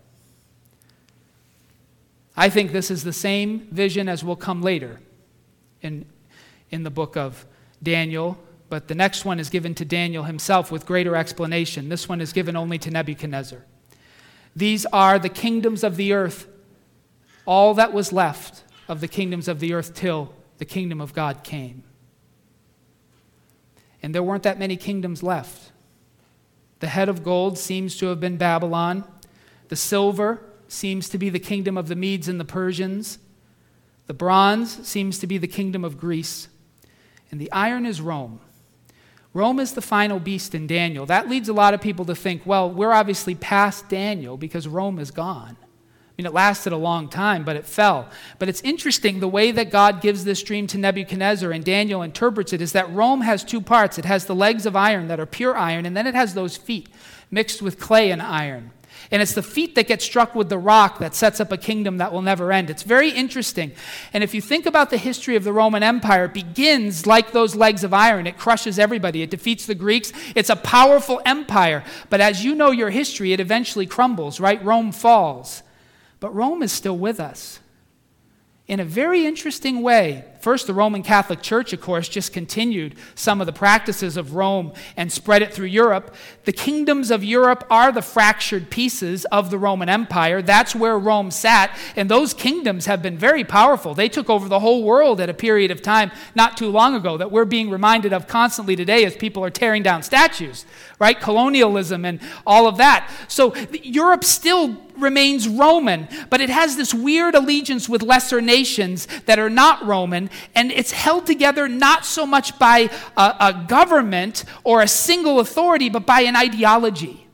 I 2.36 2.48
think 2.48 2.72
this 2.72 2.90
is 2.90 3.04
the 3.04 3.12
same 3.12 3.68
vision 3.70 4.08
as 4.08 4.24
will 4.24 4.34
come 4.34 4.62
later 4.62 4.98
in, 5.80 6.06
in 6.72 6.82
the 6.82 6.90
book 6.90 7.16
of 7.16 7.46
Daniel, 7.80 8.36
but 8.74 8.88
the 8.88 8.94
next 8.96 9.24
one 9.24 9.38
is 9.38 9.50
given 9.50 9.72
to 9.72 9.84
Daniel 9.84 10.24
himself 10.24 10.72
with 10.72 10.84
greater 10.84 11.14
explanation. 11.14 11.90
This 11.90 12.08
one 12.08 12.20
is 12.20 12.32
given 12.32 12.56
only 12.56 12.76
to 12.78 12.90
Nebuchadnezzar. 12.90 13.64
These 14.56 14.84
are 14.86 15.16
the 15.16 15.28
kingdoms 15.28 15.84
of 15.84 15.94
the 15.94 16.12
earth, 16.12 16.48
all 17.46 17.74
that 17.74 17.92
was 17.92 18.12
left 18.12 18.64
of 18.88 19.00
the 19.00 19.06
kingdoms 19.06 19.46
of 19.46 19.60
the 19.60 19.74
earth 19.74 19.94
till 19.94 20.34
the 20.58 20.64
kingdom 20.64 21.00
of 21.00 21.14
God 21.14 21.44
came. 21.44 21.84
And 24.02 24.12
there 24.12 24.24
weren't 24.24 24.42
that 24.42 24.58
many 24.58 24.76
kingdoms 24.76 25.22
left. 25.22 25.70
The 26.80 26.88
head 26.88 27.08
of 27.08 27.22
gold 27.22 27.56
seems 27.56 27.96
to 27.98 28.06
have 28.06 28.18
been 28.18 28.38
Babylon. 28.38 29.04
The 29.68 29.76
silver 29.76 30.42
seems 30.66 31.08
to 31.10 31.16
be 31.16 31.30
the 31.30 31.38
kingdom 31.38 31.78
of 31.78 31.86
the 31.86 31.94
Medes 31.94 32.26
and 32.26 32.40
the 32.40 32.44
Persians. 32.44 33.20
The 34.08 34.14
bronze 34.14 34.84
seems 34.84 35.20
to 35.20 35.28
be 35.28 35.38
the 35.38 35.46
kingdom 35.46 35.84
of 35.84 35.96
Greece. 35.96 36.48
And 37.30 37.40
the 37.40 37.52
iron 37.52 37.86
is 37.86 38.00
Rome. 38.00 38.40
Rome 39.34 39.58
is 39.58 39.72
the 39.72 39.82
final 39.82 40.20
beast 40.20 40.54
in 40.54 40.68
Daniel. 40.68 41.06
That 41.06 41.28
leads 41.28 41.48
a 41.48 41.52
lot 41.52 41.74
of 41.74 41.80
people 41.80 42.04
to 42.04 42.14
think, 42.14 42.42
well, 42.46 42.70
we're 42.70 42.92
obviously 42.92 43.34
past 43.34 43.88
Daniel 43.88 44.36
because 44.36 44.68
Rome 44.68 45.00
is 45.00 45.10
gone. 45.10 45.56
I 45.60 46.22
mean, 46.22 46.26
it 46.26 46.32
lasted 46.32 46.72
a 46.72 46.76
long 46.76 47.08
time, 47.08 47.42
but 47.42 47.56
it 47.56 47.66
fell. 47.66 48.08
But 48.38 48.48
it's 48.48 48.60
interesting 48.60 49.18
the 49.18 49.26
way 49.26 49.50
that 49.50 49.72
God 49.72 50.00
gives 50.00 50.22
this 50.22 50.44
dream 50.44 50.68
to 50.68 50.78
Nebuchadnezzar 50.78 51.50
and 51.50 51.64
Daniel 51.64 52.02
interprets 52.02 52.52
it 52.52 52.62
is 52.62 52.70
that 52.70 52.92
Rome 52.92 53.22
has 53.22 53.42
two 53.42 53.60
parts. 53.60 53.98
It 53.98 54.04
has 54.04 54.26
the 54.26 54.34
legs 54.36 54.66
of 54.66 54.76
iron 54.76 55.08
that 55.08 55.18
are 55.18 55.26
pure 55.26 55.56
iron, 55.56 55.84
and 55.84 55.96
then 55.96 56.06
it 56.06 56.14
has 56.14 56.34
those 56.34 56.56
feet 56.56 56.88
mixed 57.32 57.60
with 57.60 57.80
clay 57.80 58.12
and 58.12 58.22
iron. 58.22 58.70
And 59.14 59.22
it's 59.22 59.34
the 59.34 59.44
feet 59.44 59.76
that 59.76 59.86
get 59.86 60.02
struck 60.02 60.34
with 60.34 60.48
the 60.48 60.58
rock 60.58 60.98
that 60.98 61.14
sets 61.14 61.38
up 61.38 61.52
a 61.52 61.56
kingdom 61.56 61.98
that 61.98 62.12
will 62.12 62.20
never 62.20 62.50
end. 62.50 62.68
It's 62.68 62.82
very 62.82 63.10
interesting. 63.10 63.70
And 64.12 64.24
if 64.24 64.34
you 64.34 64.40
think 64.40 64.66
about 64.66 64.90
the 64.90 64.96
history 64.96 65.36
of 65.36 65.44
the 65.44 65.52
Roman 65.52 65.84
Empire, 65.84 66.24
it 66.24 66.34
begins 66.34 67.06
like 67.06 67.30
those 67.30 67.54
legs 67.54 67.84
of 67.84 67.94
iron. 67.94 68.26
It 68.26 68.36
crushes 68.36 68.76
everybody, 68.76 69.22
it 69.22 69.30
defeats 69.30 69.66
the 69.66 69.76
Greeks. 69.76 70.12
It's 70.34 70.50
a 70.50 70.56
powerful 70.56 71.20
empire. 71.24 71.84
But 72.10 72.22
as 72.22 72.44
you 72.44 72.56
know 72.56 72.72
your 72.72 72.90
history, 72.90 73.32
it 73.32 73.38
eventually 73.38 73.86
crumbles, 73.86 74.40
right? 74.40 74.60
Rome 74.64 74.90
falls. 74.90 75.62
But 76.18 76.34
Rome 76.34 76.60
is 76.60 76.72
still 76.72 76.98
with 76.98 77.20
us 77.20 77.60
in 78.66 78.80
a 78.80 78.84
very 78.84 79.26
interesting 79.26 79.82
way. 79.82 80.24
First, 80.40 80.66
the 80.66 80.74
Roman 80.74 81.02
Catholic 81.02 81.42
Church, 81.42 81.74
of 81.74 81.82
course, 81.82 82.08
just 82.08 82.32
continued 82.32 82.94
some 83.14 83.40
of 83.42 83.46
the 83.46 83.52
practices 83.52 84.16
of 84.16 84.34
Rome 84.34 84.72
and 84.96 85.12
spread 85.12 85.42
it 85.42 85.52
through 85.52 85.66
Europe. 85.66 86.14
The 86.44 86.52
kingdoms 86.52 87.10
of 87.10 87.22
Europe 87.22 87.66
are 87.70 87.92
the 87.92 88.00
fractured 88.00 88.70
pieces 88.70 89.26
of 89.26 89.50
the 89.50 89.58
Roman 89.58 89.90
Empire. 89.90 90.40
That's 90.40 90.74
where 90.74 90.98
Rome 90.98 91.30
sat, 91.30 91.76
and 91.94 92.10
those 92.10 92.32
kingdoms 92.32 92.86
have 92.86 93.02
been 93.02 93.18
very 93.18 93.44
powerful. 93.44 93.94
They 93.94 94.08
took 94.08 94.30
over 94.30 94.48
the 94.48 94.60
whole 94.60 94.82
world 94.82 95.20
at 95.20 95.28
a 95.28 95.34
period 95.34 95.70
of 95.70 95.82
time 95.82 96.10
not 96.34 96.56
too 96.56 96.70
long 96.70 96.94
ago 96.94 97.18
that 97.18 97.30
we're 97.30 97.44
being 97.44 97.68
reminded 97.68 98.14
of 98.14 98.26
constantly 98.26 98.76
today 98.76 99.04
as 99.04 99.14
people 99.14 99.44
are 99.44 99.50
tearing 99.50 99.82
down 99.82 100.02
statues, 100.02 100.64
right? 100.98 101.20
Colonialism 101.20 102.06
and 102.06 102.18
all 102.46 102.66
of 102.66 102.78
that. 102.78 103.10
So 103.28 103.54
Europe 103.82 104.24
still 104.24 104.83
remains 104.96 105.48
Roman, 105.48 106.08
but 106.30 106.40
it 106.40 106.50
has 106.50 106.76
this 106.76 106.94
weird 106.94 107.34
allegiance 107.34 107.88
with 107.88 108.02
lesser 108.02 108.40
nations 108.40 109.06
that 109.26 109.38
are 109.38 109.50
not 109.50 109.84
Roman, 109.84 110.30
and 110.54 110.70
it's 110.72 110.92
held 110.92 111.26
together 111.26 111.68
not 111.68 112.04
so 112.04 112.26
much 112.26 112.58
by 112.58 112.90
a, 113.16 113.34
a 113.40 113.64
government 113.68 114.44
or 114.62 114.82
a 114.82 114.88
single 114.88 115.40
authority, 115.40 115.88
but 115.88 116.06
by 116.06 116.20
an 116.20 116.36
ideology. 116.36 117.26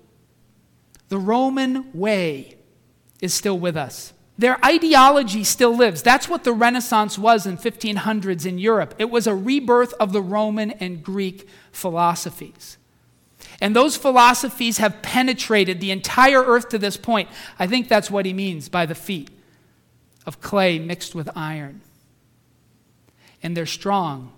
The 1.09 1.18
Roman 1.18 1.90
way 1.92 2.57
is 3.20 3.35
still 3.35 3.59
with 3.59 3.77
us. 3.77 4.12
Their 4.38 4.64
ideology 4.64 5.44
still 5.44 5.77
lives. 5.77 6.03
That's 6.03 6.27
what 6.27 6.44
the 6.44 6.53
Renaissance 6.55 7.18
was 7.18 7.44
in 7.44 7.59
1500s 7.59 8.46
in 8.46 8.59
Europe. 8.59 8.94
It 8.99 9.11
was 9.11 9.27
a 9.27 9.35
rebirth 9.35 9.92
of 10.01 10.14
the 10.14 10.23
Roman 10.23 10.70
and 10.70 11.03
Greek 11.03 11.46
philosophies. 11.73 12.79
And 13.61 13.77
those 13.77 13.96
philosophies 13.96 14.79
have 14.79 15.03
penetrated 15.03 15.81
the 15.81 15.90
entire 15.90 16.42
earth 16.42 16.70
to 16.70 16.79
this 16.79 16.96
point. 16.96 17.29
I 17.59 17.66
think 17.66 17.88
that's 17.88 18.11
what 18.11 18.25
he 18.25 18.33
means 18.33 18.68
by 18.68 18.87
the 18.87 18.94
feet 18.94 19.31
of 20.27 20.40
clay 20.40 20.79
mixed 20.79 21.14
with 21.14 21.29
iron. 21.37 21.83
And 23.42 23.57
they're 23.57 23.66
strong, 23.66 24.33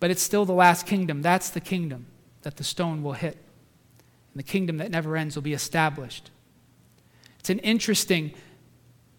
but 0.00 0.10
it's 0.10 0.22
still 0.22 0.44
the 0.44 0.52
last 0.52 0.86
kingdom. 0.86 1.22
That's 1.22 1.50
the 1.50 1.60
kingdom 1.60 2.06
that 2.42 2.56
the 2.56 2.64
stone 2.64 3.02
will 3.02 3.14
hit. 3.14 3.36
And 4.32 4.38
the 4.38 4.42
kingdom 4.42 4.76
that 4.78 4.90
never 4.90 5.16
ends 5.16 5.34
will 5.34 5.42
be 5.42 5.52
established. 5.52 6.30
It's 7.40 7.50
an 7.50 7.58
interesting 7.60 8.34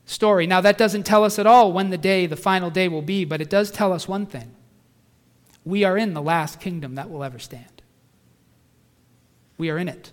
story. 0.05 0.47
Now, 0.47 0.61
that 0.61 0.77
doesn't 0.77 1.03
tell 1.03 1.23
us 1.23 1.39
at 1.39 1.47
all 1.47 1.71
when 1.71 1.89
the 1.89 1.97
day, 1.97 2.25
the 2.25 2.35
final 2.35 2.69
day 2.69 2.87
will 2.87 3.01
be, 3.01 3.25
but 3.25 3.41
it 3.41 3.49
does 3.49 3.69
tell 3.69 3.93
us 3.93 4.07
one 4.07 4.25
thing. 4.25 4.55
We 5.65 5.83
are 5.83 5.97
in 5.97 6.13
the 6.13 6.21
last 6.21 6.59
kingdom 6.59 6.95
that 6.95 7.09
will 7.09 7.23
ever 7.23 7.39
stand. 7.39 7.78
We 9.59 9.69
are 9.69 9.77
in 9.77 9.87
it. 9.87 10.11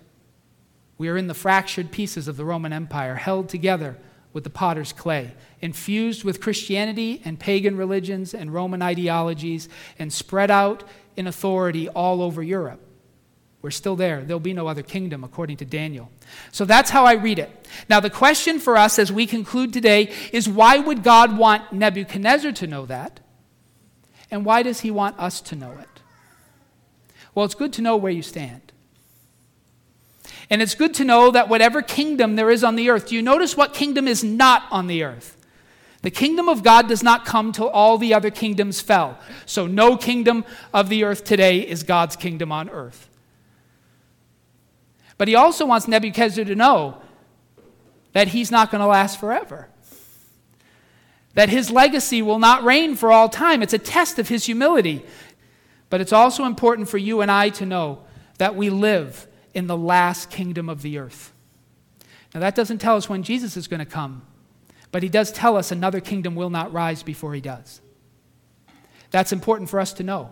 We 0.99 1.07
are 1.09 1.17
in 1.17 1.25
the 1.25 1.33
fractured 1.33 1.89
pieces 1.91 2.27
of 2.27 2.37
the 2.37 2.45
Roman 2.45 2.73
Empire, 2.73 3.15
held 3.15 3.49
together 3.49 3.97
with 4.33 4.43
the 4.43 4.49
potter's 4.51 4.93
clay, 4.93 5.33
infused 5.61 6.23
with 6.23 6.41
Christianity 6.41 7.21
and 7.25 7.39
pagan 7.39 7.77
religions 7.77 8.35
and 8.35 8.53
Roman 8.53 8.81
ideologies, 8.83 9.69
and 9.97 10.11
spread 10.11 10.51
out 10.51 10.83
in 11.15 11.25
authority 11.25 11.87
all 11.89 12.21
over 12.21 12.43
Europe. 12.43 12.81
We're 13.61 13.71
still 13.71 13.95
there. 13.95 14.21
There'll 14.21 14.39
be 14.39 14.53
no 14.53 14.67
other 14.67 14.83
kingdom, 14.83 15.23
according 15.23 15.57
to 15.57 15.65
Daniel. 15.65 16.11
So 16.51 16.65
that's 16.65 16.89
how 16.89 17.05
I 17.05 17.13
read 17.13 17.39
it. 17.39 17.67
Now, 17.89 17.99
the 17.99 18.09
question 18.09 18.59
for 18.59 18.77
us 18.77 18.99
as 18.99 19.11
we 19.11 19.25
conclude 19.25 19.73
today 19.73 20.13
is 20.31 20.47
why 20.47 20.77
would 20.77 21.03
God 21.03 21.37
want 21.37 21.73
Nebuchadnezzar 21.73 22.51
to 22.51 22.67
know 22.67 22.85
that? 22.85 23.19
And 24.29 24.45
why 24.45 24.61
does 24.61 24.81
he 24.81 24.91
want 24.91 25.17
us 25.17 25.41
to 25.41 25.55
know 25.55 25.71
it? 25.71 26.01
Well, 27.33 27.45
it's 27.45 27.55
good 27.55 27.73
to 27.73 27.81
know 27.81 27.95
where 27.95 28.11
you 28.11 28.21
stand. 28.21 28.73
And 30.49 30.61
it's 30.61 30.75
good 30.75 30.93
to 30.95 31.03
know 31.03 31.31
that 31.31 31.49
whatever 31.49 31.81
kingdom 31.81 32.35
there 32.35 32.49
is 32.49 32.63
on 32.63 32.75
the 32.75 32.89
earth, 32.89 33.07
do 33.07 33.15
you 33.15 33.21
notice 33.21 33.57
what 33.57 33.73
kingdom 33.73 34.07
is 34.07 34.23
not 34.23 34.63
on 34.71 34.87
the 34.87 35.03
earth? 35.03 35.35
The 36.03 36.11
kingdom 36.11 36.47
of 36.47 36.63
God 36.63 36.87
does 36.87 37.03
not 37.03 37.25
come 37.25 37.51
till 37.51 37.67
all 37.69 37.97
the 37.97 38.13
other 38.13 38.29
kingdoms 38.29 38.79
fell. 38.79 39.17
So, 39.45 39.67
no 39.67 39.97
kingdom 39.97 40.45
of 40.73 40.89
the 40.89 41.03
earth 41.03 41.23
today 41.23 41.59
is 41.59 41.83
God's 41.83 42.15
kingdom 42.15 42.51
on 42.51 42.69
earth. 42.69 43.09
But 45.17 45.27
he 45.27 45.35
also 45.35 45.65
wants 45.65 45.87
Nebuchadnezzar 45.87 46.45
to 46.45 46.55
know 46.55 47.01
that 48.13 48.29
he's 48.29 48.51
not 48.51 48.71
going 48.71 48.81
to 48.81 48.87
last 48.87 49.19
forever, 49.19 49.67
that 51.33 51.49
his 51.49 51.71
legacy 51.71 52.21
will 52.21 52.39
not 52.39 52.63
reign 52.63 52.95
for 52.95 53.11
all 53.11 53.27
time. 53.27 53.61
It's 53.61 53.73
a 53.73 53.79
test 53.79 54.19
of 54.19 54.29
his 54.29 54.45
humility. 54.45 55.03
But 55.89 56.01
it's 56.01 56.13
also 56.13 56.45
important 56.45 56.89
for 56.89 56.97
you 56.97 57.21
and 57.21 57.31
I 57.31 57.49
to 57.49 57.65
know 57.65 58.03
that 58.37 58.55
we 58.55 58.69
live 58.69 59.27
in 59.57 59.65
the 59.65 59.75
last 59.75 60.29
kingdom 60.29 60.69
of 60.69 60.83
the 60.83 60.99
earth. 60.99 61.33
Now, 62.31 62.41
that 62.41 62.53
doesn't 62.53 62.77
tell 62.77 62.95
us 62.95 63.09
when 63.09 63.23
Jesus 63.23 63.57
is 63.57 63.67
going 63.67 63.79
to 63.79 63.87
come, 63.87 64.21
but 64.91 65.01
he 65.01 65.09
does 65.09 65.31
tell 65.31 65.57
us 65.57 65.71
another 65.71 65.99
kingdom 65.99 66.35
will 66.35 66.51
not 66.51 66.71
rise 66.71 67.01
before 67.01 67.33
he 67.33 67.41
does. 67.41 67.81
That's 69.09 69.31
important 69.31 69.71
for 69.71 69.79
us 69.79 69.93
to 69.93 70.03
know. 70.03 70.29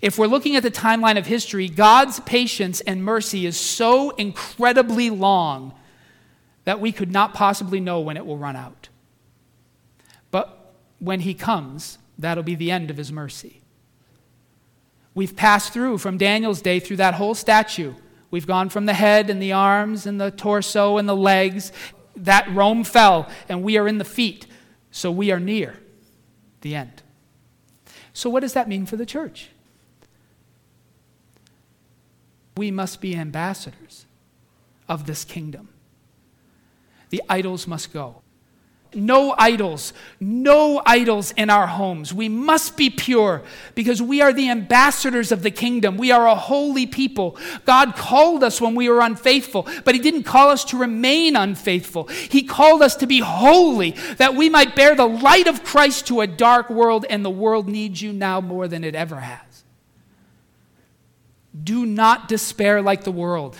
If 0.00 0.16
we're 0.16 0.26
looking 0.26 0.56
at 0.56 0.62
the 0.62 0.70
timeline 0.70 1.18
of 1.18 1.26
history, 1.26 1.68
God's 1.68 2.20
patience 2.20 2.80
and 2.80 3.04
mercy 3.04 3.44
is 3.44 3.60
so 3.60 4.08
incredibly 4.12 5.10
long 5.10 5.74
that 6.64 6.80
we 6.80 6.92
could 6.92 7.12
not 7.12 7.34
possibly 7.34 7.78
know 7.78 8.00
when 8.00 8.16
it 8.16 8.24
will 8.24 8.38
run 8.38 8.56
out. 8.56 8.88
But 10.30 10.72
when 10.98 11.20
he 11.20 11.34
comes, 11.34 11.98
that'll 12.18 12.42
be 12.42 12.54
the 12.54 12.70
end 12.70 12.90
of 12.90 12.96
his 12.96 13.12
mercy. 13.12 13.60
We've 15.14 15.36
passed 15.36 15.74
through 15.74 15.98
from 15.98 16.16
Daniel's 16.16 16.62
day 16.62 16.80
through 16.80 16.96
that 16.96 17.12
whole 17.12 17.34
statue 17.34 17.92
We've 18.30 18.46
gone 18.46 18.68
from 18.68 18.86
the 18.86 18.94
head 18.94 19.28
and 19.28 19.42
the 19.42 19.52
arms 19.52 20.06
and 20.06 20.20
the 20.20 20.30
torso 20.30 20.98
and 20.98 21.08
the 21.08 21.16
legs. 21.16 21.72
That 22.16 22.48
Rome 22.52 22.84
fell, 22.84 23.28
and 23.48 23.62
we 23.62 23.76
are 23.78 23.88
in 23.88 23.98
the 23.98 24.04
feet. 24.04 24.46
So 24.90 25.10
we 25.10 25.30
are 25.30 25.40
near 25.40 25.78
the 26.60 26.74
end. 26.74 27.02
So, 28.12 28.28
what 28.28 28.40
does 28.40 28.52
that 28.52 28.68
mean 28.68 28.86
for 28.86 28.96
the 28.96 29.06
church? 29.06 29.48
We 32.56 32.70
must 32.70 33.00
be 33.00 33.16
ambassadors 33.16 34.06
of 34.88 35.06
this 35.06 35.24
kingdom. 35.24 35.68
The 37.10 37.22
idols 37.28 37.66
must 37.66 37.92
go. 37.92 38.19
No 38.92 39.36
idols, 39.38 39.92
no 40.18 40.82
idols 40.84 41.30
in 41.36 41.48
our 41.48 41.68
homes. 41.68 42.12
We 42.12 42.28
must 42.28 42.76
be 42.76 42.90
pure 42.90 43.42
because 43.76 44.02
we 44.02 44.20
are 44.20 44.32
the 44.32 44.50
ambassadors 44.50 45.30
of 45.30 45.42
the 45.42 45.50
kingdom. 45.52 45.96
We 45.96 46.10
are 46.10 46.26
a 46.26 46.34
holy 46.34 46.86
people. 46.86 47.36
God 47.64 47.94
called 47.94 48.42
us 48.42 48.60
when 48.60 48.74
we 48.74 48.88
were 48.88 49.00
unfaithful, 49.00 49.68
but 49.84 49.94
He 49.94 50.00
didn't 50.00 50.24
call 50.24 50.50
us 50.50 50.64
to 50.66 50.76
remain 50.76 51.36
unfaithful. 51.36 52.08
He 52.08 52.42
called 52.42 52.82
us 52.82 52.96
to 52.96 53.06
be 53.06 53.20
holy 53.20 53.92
that 54.16 54.34
we 54.34 54.48
might 54.48 54.74
bear 54.74 54.96
the 54.96 55.06
light 55.06 55.46
of 55.46 55.62
Christ 55.62 56.08
to 56.08 56.20
a 56.20 56.26
dark 56.26 56.68
world, 56.68 57.06
and 57.08 57.24
the 57.24 57.30
world 57.30 57.68
needs 57.68 58.02
you 58.02 58.12
now 58.12 58.40
more 58.40 58.66
than 58.66 58.82
it 58.82 58.96
ever 58.96 59.20
has. 59.20 59.64
Do 61.62 61.86
not 61.86 62.26
despair 62.26 62.82
like 62.82 63.04
the 63.04 63.12
world. 63.12 63.56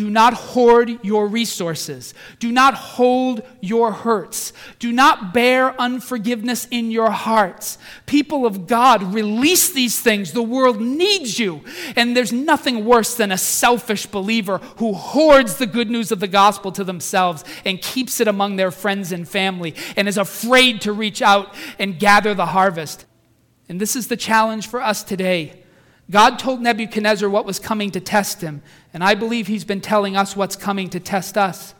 Do 0.00 0.08
not 0.08 0.32
hoard 0.32 0.98
your 1.04 1.26
resources. 1.26 2.14
Do 2.38 2.50
not 2.50 2.72
hold 2.72 3.42
your 3.60 3.92
hurts. 3.92 4.54
Do 4.78 4.92
not 4.92 5.34
bear 5.34 5.78
unforgiveness 5.78 6.66
in 6.70 6.90
your 6.90 7.10
hearts. 7.10 7.76
People 8.06 8.46
of 8.46 8.66
God, 8.66 9.12
release 9.12 9.70
these 9.70 10.00
things. 10.00 10.32
The 10.32 10.42
world 10.42 10.80
needs 10.80 11.38
you. 11.38 11.60
And 11.96 12.16
there's 12.16 12.32
nothing 12.32 12.86
worse 12.86 13.14
than 13.14 13.30
a 13.30 13.36
selfish 13.36 14.06
believer 14.06 14.56
who 14.78 14.94
hoards 14.94 15.56
the 15.56 15.66
good 15.66 15.90
news 15.90 16.10
of 16.10 16.20
the 16.20 16.26
gospel 16.26 16.72
to 16.72 16.82
themselves 16.82 17.44
and 17.66 17.82
keeps 17.82 18.20
it 18.20 18.26
among 18.26 18.56
their 18.56 18.70
friends 18.70 19.12
and 19.12 19.28
family 19.28 19.74
and 19.98 20.08
is 20.08 20.16
afraid 20.16 20.80
to 20.80 20.94
reach 20.94 21.20
out 21.20 21.54
and 21.78 21.98
gather 21.98 22.32
the 22.32 22.46
harvest. 22.46 23.04
And 23.68 23.78
this 23.78 23.94
is 23.94 24.08
the 24.08 24.16
challenge 24.16 24.66
for 24.66 24.80
us 24.80 25.04
today. 25.04 25.60
God 26.10 26.38
told 26.38 26.60
Nebuchadnezzar 26.60 27.28
what 27.28 27.44
was 27.46 27.60
coming 27.60 27.92
to 27.92 28.00
test 28.00 28.40
him, 28.40 28.62
and 28.92 29.04
I 29.04 29.14
believe 29.14 29.46
he's 29.46 29.64
been 29.64 29.80
telling 29.80 30.16
us 30.16 30.34
what's 30.34 30.56
coming 30.56 30.90
to 30.90 31.00
test 31.00 31.38
us. 31.38 31.74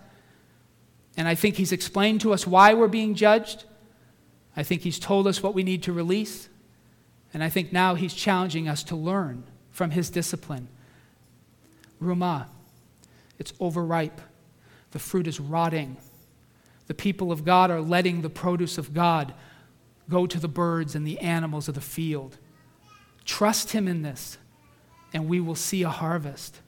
And 1.17 1.27
I 1.27 1.35
think 1.35 1.57
he's 1.57 1.73
explained 1.73 2.21
to 2.23 2.33
us 2.33 2.47
why 2.47 2.75
we're 2.75 2.89
being 2.89 3.15
judged. 3.15 3.65
I 4.57 4.63
think 4.63 4.83
he's 4.83 4.99
told 4.99 5.27
us 5.27 5.43
what 5.43 5.55
we 5.55 5.63
need 5.63 5.83
to 5.85 5.93
release. 5.93 6.49
And 7.35 7.43
I 7.43 7.49
think 7.49 7.73
now 7.73 7.95
he's 7.95 8.15
challenging 8.15 8.69
us 8.69 8.83
to 8.85 8.97
learn 8.97 9.45
from 9.71 9.91
his 9.91 10.11
discipline. 10.11 10.69
Rumah, 12.01 12.47
it's 13.39 13.53
overripe. 13.61 14.21
The 14.93 14.99
fruit 14.99 15.27
is 15.27 15.41
rotting. 15.41 15.97
The 16.87 16.95
people 16.95 17.31
of 17.31 17.45
God 17.45 17.71
are 17.71 17.81
letting 17.81 18.23
the 18.23 18.31
produce 18.31 18.79
of 18.79 18.95
God 18.95 19.35
go 20.09 20.27
to 20.27 20.41
the 20.41 20.49
birds 20.49 20.95
and 20.95 21.07
the 21.07 21.19
animals 21.21 21.69
of 21.69 21.75
the 21.75 21.81
field. 21.81 22.37
Trust 23.25 23.71
Him 23.71 23.87
in 23.87 24.03
this, 24.03 24.39
and 25.15 25.29
we 25.29 25.41
will 25.41 25.55
see 25.55 25.83
a 25.83 25.89
harvest. 25.89 26.61